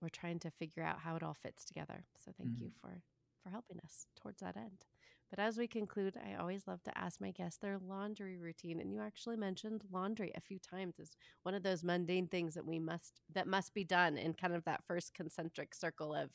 we're 0.00 0.08
trying 0.08 0.40
to 0.40 0.50
figure 0.50 0.82
out 0.82 0.98
how 1.00 1.14
it 1.14 1.22
all 1.22 1.34
fits 1.34 1.64
together 1.64 2.04
so 2.18 2.32
thank 2.36 2.50
mm-hmm. 2.50 2.64
you 2.64 2.70
for 2.80 3.02
for 3.42 3.50
helping 3.50 3.78
us 3.84 4.06
towards 4.20 4.40
that 4.40 4.56
end 4.56 4.86
but 5.34 5.42
as 5.42 5.58
we 5.58 5.66
conclude 5.66 6.14
i 6.24 6.40
always 6.40 6.66
love 6.66 6.82
to 6.82 6.96
ask 6.96 7.20
my 7.20 7.30
guests 7.30 7.58
their 7.58 7.78
laundry 7.78 8.36
routine 8.36 8.80
and 8.80 8.92
you 8.92 9.00
actually 9.00 9.36
mentioned 9.36 9.82
laundry 9.90 10.32
a 10.36 10.40
few 10.40 10.58
times 10.58 11.00
as 11.00 11.16
one 11.42 11.54
of 11.54 11.62
those 11.62 11.82
mundane 11.82 12.28
things 12.28 12.54
that 12.54 12.66
we 12.66 12.78
must 12.78 13.20
that 13.34 13.46
must 13.46 13.74
be 13.74 13.84
done 13.84 14.16
in 14.16 14.32
kind 14.32 14.54
of 14.54 14.64
that 14.64 14.84
first 14.86 15.14
concentric 15.14 15.74
circle 15.74 16.14
of 16.14 16.30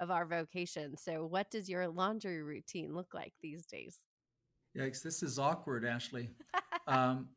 of 0.00 0.10
our 0.10 0.24
vocation. 0.24 0.96
So 0.96 1.26
what 1.26 1.50
does 1.50 1.68
your 1.68 1.88
laundry 1.88 2.42
routine 2.42 2.94
look 2.94 3.14
like 3.14 3.32
these 3.42 3.66
days? 3.66 3.98
Yikes 4.76 5.02
this 5.02 5.22
is 5.22 5.38
awkward 5.38 5.84
ashley. 5.84 6.30
Um, 6.86 7.28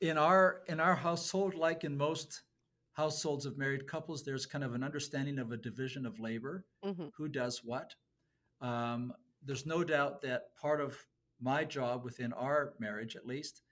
in 0.00 0.16
our 0.16 0.60
in 0.68 0.78
our 0.78 0.94
household 0.94 1.54
like 1.54 1.82
in 1.82 1.96
most 1.96 2.42
households 2.92 3.44
of 3.44 3.58
married 3.58 3.88
couples 3.88 4.22
there's 4.22 4.46
kind 4.46 4.62
of 4.62 4.72
an 4.72 4.84
understanding 4.84 5.40
of 5.40 5.50
a 5.50 5.56
division 5.56 6.06
of 6.06 6.20
labor. 6.20 6.64
Mm-hmm. 6.84 7.06
who 7.16 7.26
does 7.28 7.62
what? 7.64 7.94
Um, 8.60 9.12
there's 9.44 9.66
no 9.66 9.84
doubt 9.84 10.22
that 10.22 10.56
part 10.60 10.80
of 10.80 10.96
my 11.40 11.64
job 11.64 12.04
within 12.04 12.32
our 12.32 12.74
marriage, 12.78 13.16
at 13.16 13.26
least, 13.26 13.62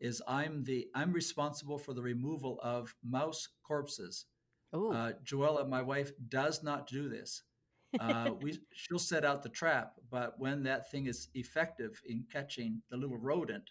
is 0.00 0.22
I'm 0.26 0.64
the 0.64 0.86
I'm 0.94 1.12
responsible 1.12 1.78
for 1.78 1.92
the 1.92 2.02
removal 2.02 2.58
of 2.62 2.94
mouse 3.04 3.48
corpses. 3.66 4.26
Uh, 4.72 5.12
Joella, 5.24 5.68
my 5.68 5.82
wife, 5.82 6.12
does 6.28 6.62
not 6.62 6.86
do 6.86 7.08
this. 7.08 7.42
Uh, 7.98 8.32
we 8.42 8.58
she'll 8.74 8.98
set 8.98 9.24
out 9.24 9.42
the 9.42 9.48
trap, 9.48 9.94
but 10.10 10.34
when 10.38 10.62
that 10.62 10.90
thing 10.90 11.06
is 11.06 11.28
effective 11.32 11.98
in 12.06 12.22
catching 12.30 12.82
the 12.90 12.98
little 12.98 13.16
rodent, 13.16 13.70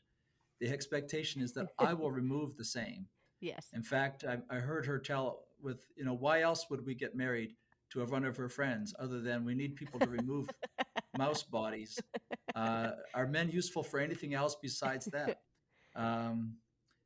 the 0.59 0.67
expectation 0.67 1.39
is 1.39 1.53
that 1.53 1.67
I 1.77 1.93
will 1.93 2.09
remove 2.23 2.57
the 2.57 2.65
same. 2.65 3.05
Yes. 3.41 3.67
In 3.73 3.83
fact, 3.83 4.23
I, 4.23 4.39
I 4.49 4.55
heard 4.55 4.87
her 4.87 4.97
tell 4.97 5.43
with 5.61 5.85
you 5.95 6.03
know 6.03 6.15
why 6.15 6.41
else 6.41 6.65
would 6.71 6.83
we 6.83 6.95
get 6.95 7.15
married 7.15 7.53
to 7.91 8.03
one 8.05 8.25
of 8.25 8.37
her 8.37 8.49
friends 8.49 8.93
other 8.99 9.21
than 9.21 9.45
we 9.45 9.55
need 9.55 9.75
people 9.75 9.99
to 9.99 10.09
remove 10.09 10.49
mouse 11.17 11.43
bodies. 11.43 11.99
Uh, 12.55 12.91
are 13.13 13.27
men 13.27 13.49
useful 13.49 13.83
for 13.83 13.99
anything 13.99 14.33
else 14.33 14.55
besides 14.61 15.05
that? 15.13 15.41
Um, 15.95 16.55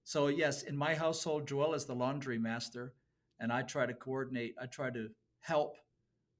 so 0.03 0.27
yes, 0.27 0.63
in 0.63 0.77
my 0.77 0.95
household, 0.95 1.47
Joel 1.47 1.73
is 1.73 1.85
the 1.85 1.95
laundry 1.95 2.37
master, 2.37 2.93
and 3.39 3.51
I 3.51 3.61
try 3.61 3.85
to 3.85 3.93
coordinate. 3.93 4.55
I 4.61 4.65
try 4.65 4.89
to 4.91 5.09
help 5.41 5.77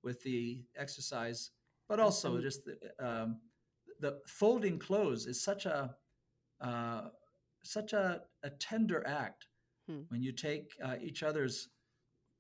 with 0.04 0.22
the 0.24 0.64
exercise, 0.78 1.52
but 1.88 2.00
also 2.00 2.30
awesome. 2.30 2.42
just 2.42 2.62
the, 2.66 2.78
um, 3.06 3.40
the 4.00 4.20
folding 4.28 4.80
clothes 4.80 5.26
is 5.26 5.44
such 5.44 5.66
a 5.66 5.96
uh, 6.62 7.02
such 7.64 7.94
a, 7.94 8.22
a 8.44 8.50
tender 8.50 9.06
act 9.06 9.48
hmm. 9.88 10.02
when 10.10 10.22
you 10.22 10.32
take 10.32 10.74
uh, 10.84 10.96
each 11.02 11.24
other's 11.24 11.70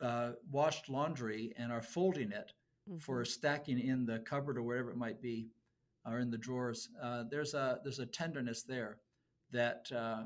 uh, 0.02 0.32
washed 0.50 0.90
laundry 0.90 1.54
and 1.58 1.72
are 1.72 1.82
folding 1.82 2.32
it 2.32 2.54
mm-hmm. 2.90 2.98
for 3.00 3.24
stacking 3.26 3.80
in 3.80 4.06
the 4.06 4.20
cupboard 4.20 4.58
or 4.58 4.64
wherever 4.64 4.92
it 4.92 4.98
might 4.98 5.22
be, 5.22 5.48
or 6.06 6.20
in 6.20 6.30
the 6.30 6.38
drawers. 6.38 6.90
Uh, 7.02 7.24
there's 7.30 7.54
a 7.54 7.80
there's 7.84 8.00
a 8.00 8.06
tenderness 8.06 8.64
there 8.64 8.98
that 9.52 9.92
uh, 9.96 10.24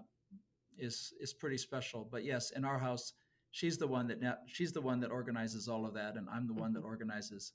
is 0.77 1.13
is 1.19 1.33
pretty 1.33 1.57
special. 1.57 2.07
But 2.09 2.23
yes, 2.23 2.51
in 2.51 2.65
our 2.65 2.79
house, 2.79 3.13
she's 3.51 3.77
the 3.77 3.87
one 3.87 4.07
that 4.07 4.21
now, 4.21 4.37
she's 4.47 4.71
the 4.71 4.81
one 4.81 4.99
that 5.01 5.11
organizes 5.11 5.67
all 5.67 5.85
of 5.85 5.93
that, 5.93 6.15
and 6.15 6.27
I'm 6.29 6.47
the 6.47 6.53
mm-hmm. 6.53 6.61
one 6.61 6.73
that 6.73 6.79
mm-hmm. 6.79 6.89
organizes. 6.89 7.53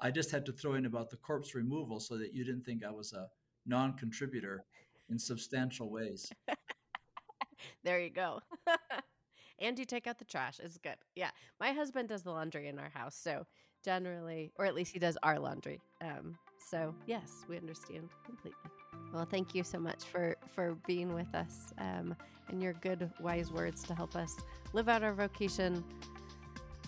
I 0.00 0.10
just 0.10 0.30
had 0.30 0.46
to 0.46 0.52
throw 0.52 0.74
in 0.74 0.86
about 0.86 1.10
the 1.10 1.16
corpse 1.16 1.54
removal 1.54 2.00
so 2.00 2.16
that 2.18 2.34
you 2.34 2.44
didn't 2.44 2.64
think 2.64 2.82
I 2.84 2.90
was 2.90 3.12
a 3.12 3.28
non-contributor 3.66 4.64
in 5.08 5.18
substantial 5.18 5.90
ways. 5.90 6.32
there 7.84 8.00
you 8.00 8.10
go. 8.10 8.40
and 9.58 9.78
you 9.78 9.84
take 9.84 10.06
out 10.06 10.18
the 10.18 10.24
trash. 10.24 10.60
It's 10.62 10.78
good. 10.78 10.96
Yeah. 11.14 11.30
My 11.60 11.72
husband 11.72 12.08
does 12.08 12.22
the 12.22 12.30
laundry 12.30 12.68
in 12.68 12.78
our 12.78 12.90
house. 12.90 13.16
So 13.16 13.46
generally, 13.82 14.52
or 14.58 14.64
at 14.64 14.74
least 14.74 14.92
he 14.92 14.98
does 14.98 15.18
our 15.22 15.38
laundry. 15.38 15.80
Um, 16.00 16.36
so 16.58 16.94
yes, 17.06 17.44
we 17.48 17.56
understand 17.56 18.08
completely. 18.24 18.70
Well, 19.12 19.26
thank 19.30 19.54
you 19.54 19.62
so 19.62 19.78
much 19.78 20.04
for 20.04 20.36
for 20.54 20.76
being 20.86 21.14
with 21.14 21.34
us 21.34 21.72
um, 21.78 22.14
and 22.48 22.62
your 22.62 22.74
good, 22.74 23.10
wise 23.20 23.50
words 23.50 23.82
to 23.84 23.94
help 23.94 24.16
us 24.16 24.36
live 24.72 24.88
out 24.88 25.02
our 25.02 25.14
vocation 25.14 25.84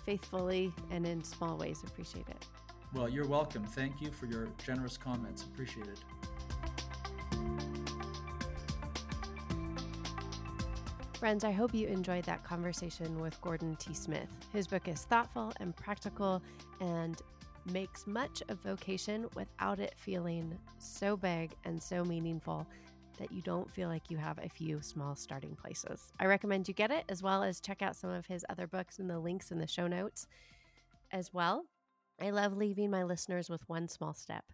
faithfully 0.05 0.73
and 0.91 1.07
in 1.07 1.23
small 1.25 1.57
ways. 1.57 1.83
Appreciate 1.87 2.29
it. 2.29 2.47
Well, 2.95 3.09
you're 3.09 3.27
welcome. 3.27 3.65
Thank 3.65 4.01
you 4.01 4.11
for 4.11 4.27
your 4.27 4.49
generous 4.65 4.97
comments. 4.97 5.43
Appreciate 5.43 5.87
it. 5.87 5.99
Friends, 11.19 11.43
I 11.43 11.53
hope 11.53 11.73
you 11.73 11.89
enjoyed 11.89 12.25
that 12.25 12.45
conversation 12.45 13.19
with 13.19 13.41
Gordon 13.41 13.77
T. 13.77 13.95
Smith. 13.95 14.29
His 14.53 14.67
book 14.67 14.89
is 14.89 15.05
thoughtful 15.05 15.55
and 15.59 15.75
practical 15.75 16.43
and 16.81 17.21
makes 17.73 18.07
much 18.07 18.43
of 18.49 18.59
vocation 18.61 19.27
without 19.35 19.79
it 19.79 19.95
feeling 19.97 20.59
so 20.79 21.17
big 21.17 21.53
and 21.65 21.83
so 21.83 22.05
meaningful 22.05 22.67
that 23.19 23.33
you 23.33 23.41
don't 23.43 23.71
feel 23.71 23.89
like 23.89 24.11
you 24.11 24.17
have 24.17 24.39
a 24.39 24.49
few 24.49 24.83
small 24.83 25.15
starting 25.15 25.55
places. 25.55 26.13
I 26.19 26.27
recommend 26.27 26.69
you 26.69 26.75
get 26.75 26.91
it 26.91 27.05
as 27.09 27.23
well 27.23 27.43
as 27.43 27.61
check 27.61 27.81
out 27.81 27.97
some 27.97 28.11
of 28.11 28.27
his 28.27 28.45
other 28.49 28.67
books 28.67 28.99
and 28.99 29.09
the 29.09 29.19
links 29.19 29.51
in 29.51 29.59
the 29.59 29.67
show 29.67 29.87
notes 29.87 30.27
as 31.13 31.33
well. 31.33 31.65
I 32.21 32.31
love 32.31 32.57
leaving 32.57 32.91
my 32.91 33.03
listeners 33.03 33.49
with 33.49 33.69
one 33.69 33.89
small 33.89 34.15
step, 34.15 34.45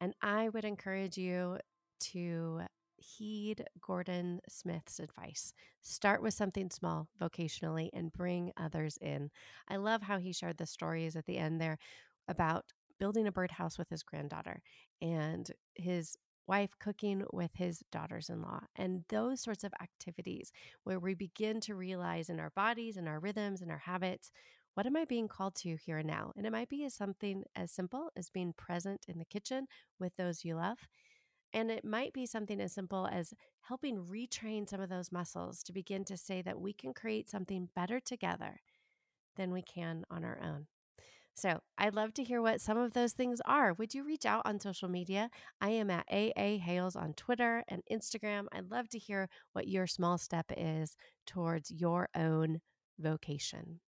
and 0.00 0.14
I 0.22 0.48
would 0.50 0.64
encourage 0.64 1.18
you 1.18 1.58
to 2.12 2.62
heed 3.00 3.64
Gordon 3.80 4.40
Smith's 4.48 5.00
advice. 5.00 5.52
Start 5.82 6.22
with 6.22 6.34
something 6.34 6.70
small 6.70 7.08
vocationally 7.20 7.88
and 7.92 8.12
bring 8.12 8.52
others 8.56 8.98
in. 9.00 9.30
I 9.68 9.76
love 9.76 10.02
how 10.02 10.18
he 10.18 10.32
shared 10.32 10.58
the 10.58 10.66
stories 10.66 11.16
at 11.16 11.26
the 11.26 11.38
end 11.38 11.60
there 11.60 11.78
about 12.28 12.66
building 12.98 13.26
a 13.26 13.32
birdhouse 13.32 13.78
with 13.78 13.88
his 13.88 14.02
granddaughter 14.02 14.62
and 15.00 15.50
his 15.74 16.16
wife 16.46 16.70
cooking 16.78 17.24
with 17.32 17.52
his 17.54 17.82
daughters 17.92 18.28
in 18.28 18.42
law, 18.42 18.60
and 18.76 19.04
those 19.08 19.40
sorts 19.40 19.64
of 19.64 19.72
activities 19.80 20.50
where 20.84 20.98
we 20.98 21.14
begin 21.14 21.60
to 21.60 21.76
realize 21.76 22.28
in 22.28 22.40
our 22.40 22.50
bodies 22.50 22.96
and 22.96 23.08
our 23.08 23.20
rhythms 23.20 23.62
and 23.62 23.70
our 23.70 23.78
habits 23.78 24.30
what 24.74 24.86
am 24.86 24.96
I 24.96 25.04
being 25.04 25.28
called 25.28 25.56
to 25.56 25.76
here 25.76 25.98
and 25.98 26.06
now? 26.06 26.32
And 26.36 26.46
it 26.46 26.52
might 26.52 26.68
be 26.68 26.84
as 26.84 26.94
something 26.94 27.42
as 27.56 27.72
simple 27.72 28.10
as 28.16 28.30
being 28.30 28.52
present 28.56 29.04
in 29.08 29.18
the 29.18 29.24
kitchen 29.24 29.66
with 29.98 30.14
those 30.16 30.44
you 30.44 30.54
love. 30.54 30.78
And 31.52 31.70
it 31.70 31.84
might 31.84 32.12
be 32.12 32.26
something 32.26 32.60
as 32.60 32.72
simple 32.72 33.08
as 33.10 33.34
helping 33.62 34.04
retrain 34.04 34.68
some 34.68 34.80
of 34.80 34.88
those 34.88 35.12
muscles 35.12 35.62
to 35.64 35.72
begin 35.72 36.04
to 36.04 36.16
say 36.16 36.42
that 36.42 36.60
we 36.60 36.72
can 36.72 36.94
create 36.94 37.28
something 37.28 37.68
better 37.74 37.98
together 37.98 38.60
than 39.36 39.52
we 39.52 39.62
can 39.62 40.04
on 40.10 40.24
our 40.24 40.38
own. 40.42 40.66
So 41.34 41.60
I'd 41.78 41.94
love 41.94 42.12
to 42.14 42.24
hear 42.24 42.42
what 42.42 42.60
some 42.60 42.76
of 42.76 42.92
those 42.92 43.12
things 43.12 43.40
are. 43.46 43.72
Would 43.72 43.94
you 43.94 44.04
reach 44.04 44.26
out 44.26 44.42
on 44.44 44.60
social 44.60 44.88
media? 44.88 45.30
I 45.60 45.70
am 45.70 45.90
at 45.90 46.06
AA 46.10 46.58
Hales 46.58 46.96
on 46.96 47.14
Twitter 47.14 47.64
and 47.68 47.82
Instagram. 47.90 48.46
I'd 48.52 48.70
love 48.70 48.88
to 48.90 48.98
hear 48.98 49.28
what 49.52 49.66
your 49.66 49.86
small 49.86 50.18
step 50.18 50.52
is 50.56 50.96
towards 51.26 51.70
your 51.70 52.08
own 52.14 52.60
vocation. 52.98 53.80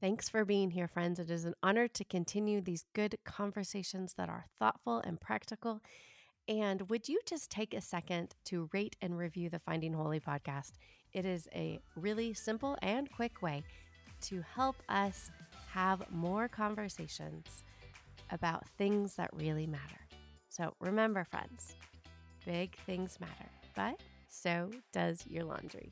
Thanks 0.00 0.28
for 0.28 0.44
being 0.44 0.70
here, 0.70 0.88
friends. 0.88 1.18
It 1.18 1.30
is 1.30 1.44
an 1.44 1.54
honor 1.62 1.88
to 1.88 2.04
continue 2.04 2.60
these 2.60 2.84
good 2.94 3.16
conversations 3.24 4.14
that 4.16 4.28
are 4.28 4.46
thoughtful 4.58 4.98
and 5.04 5.20
practical. 5.20 5.80
And 6.48 6.88
would 6.88 7.10
you 7.10 7.20
just 7.26 7.50
take 7.50 7.74
a 7.74 7.80
second 7.80 8.34
to 8.46 8.70
rate 8.72 8.96
and 9.02 9.18
review 9.18 9.50
the 9.50 9.58
Finding 9.58 9.92
Holy 9.92 10.18
podcast? 10.18 10.72
It 11.12 11.26
is 11.26 11.46
a 11.54 11.78
really 11.94 12.32
simple 12.32 12.76
and 12.80 13.10
quick 13.12 13.42
way 13.42 13.62
to 14.22 14.42
help 14.54 14.76
us 14.88 15.30
have 15.70 16.10
more 16.10 16.48
conversations 16.48 17.64
about 18.30 18.66
things 18.78 19.14
that 19.16 19.30
really 19.34 19.66
matter. 19.66 20.00
So 20.48 20.74
remember, 20.80 21.24
friends, 21.24 21.74
big 22.46 22.74
things 22.86 23.20
matter, 23.20 23.50
but 23.76 24.00
so 24.28 24.70
does 24.92 25.24
your 25.26 25.44
laundry. 25.44 25.90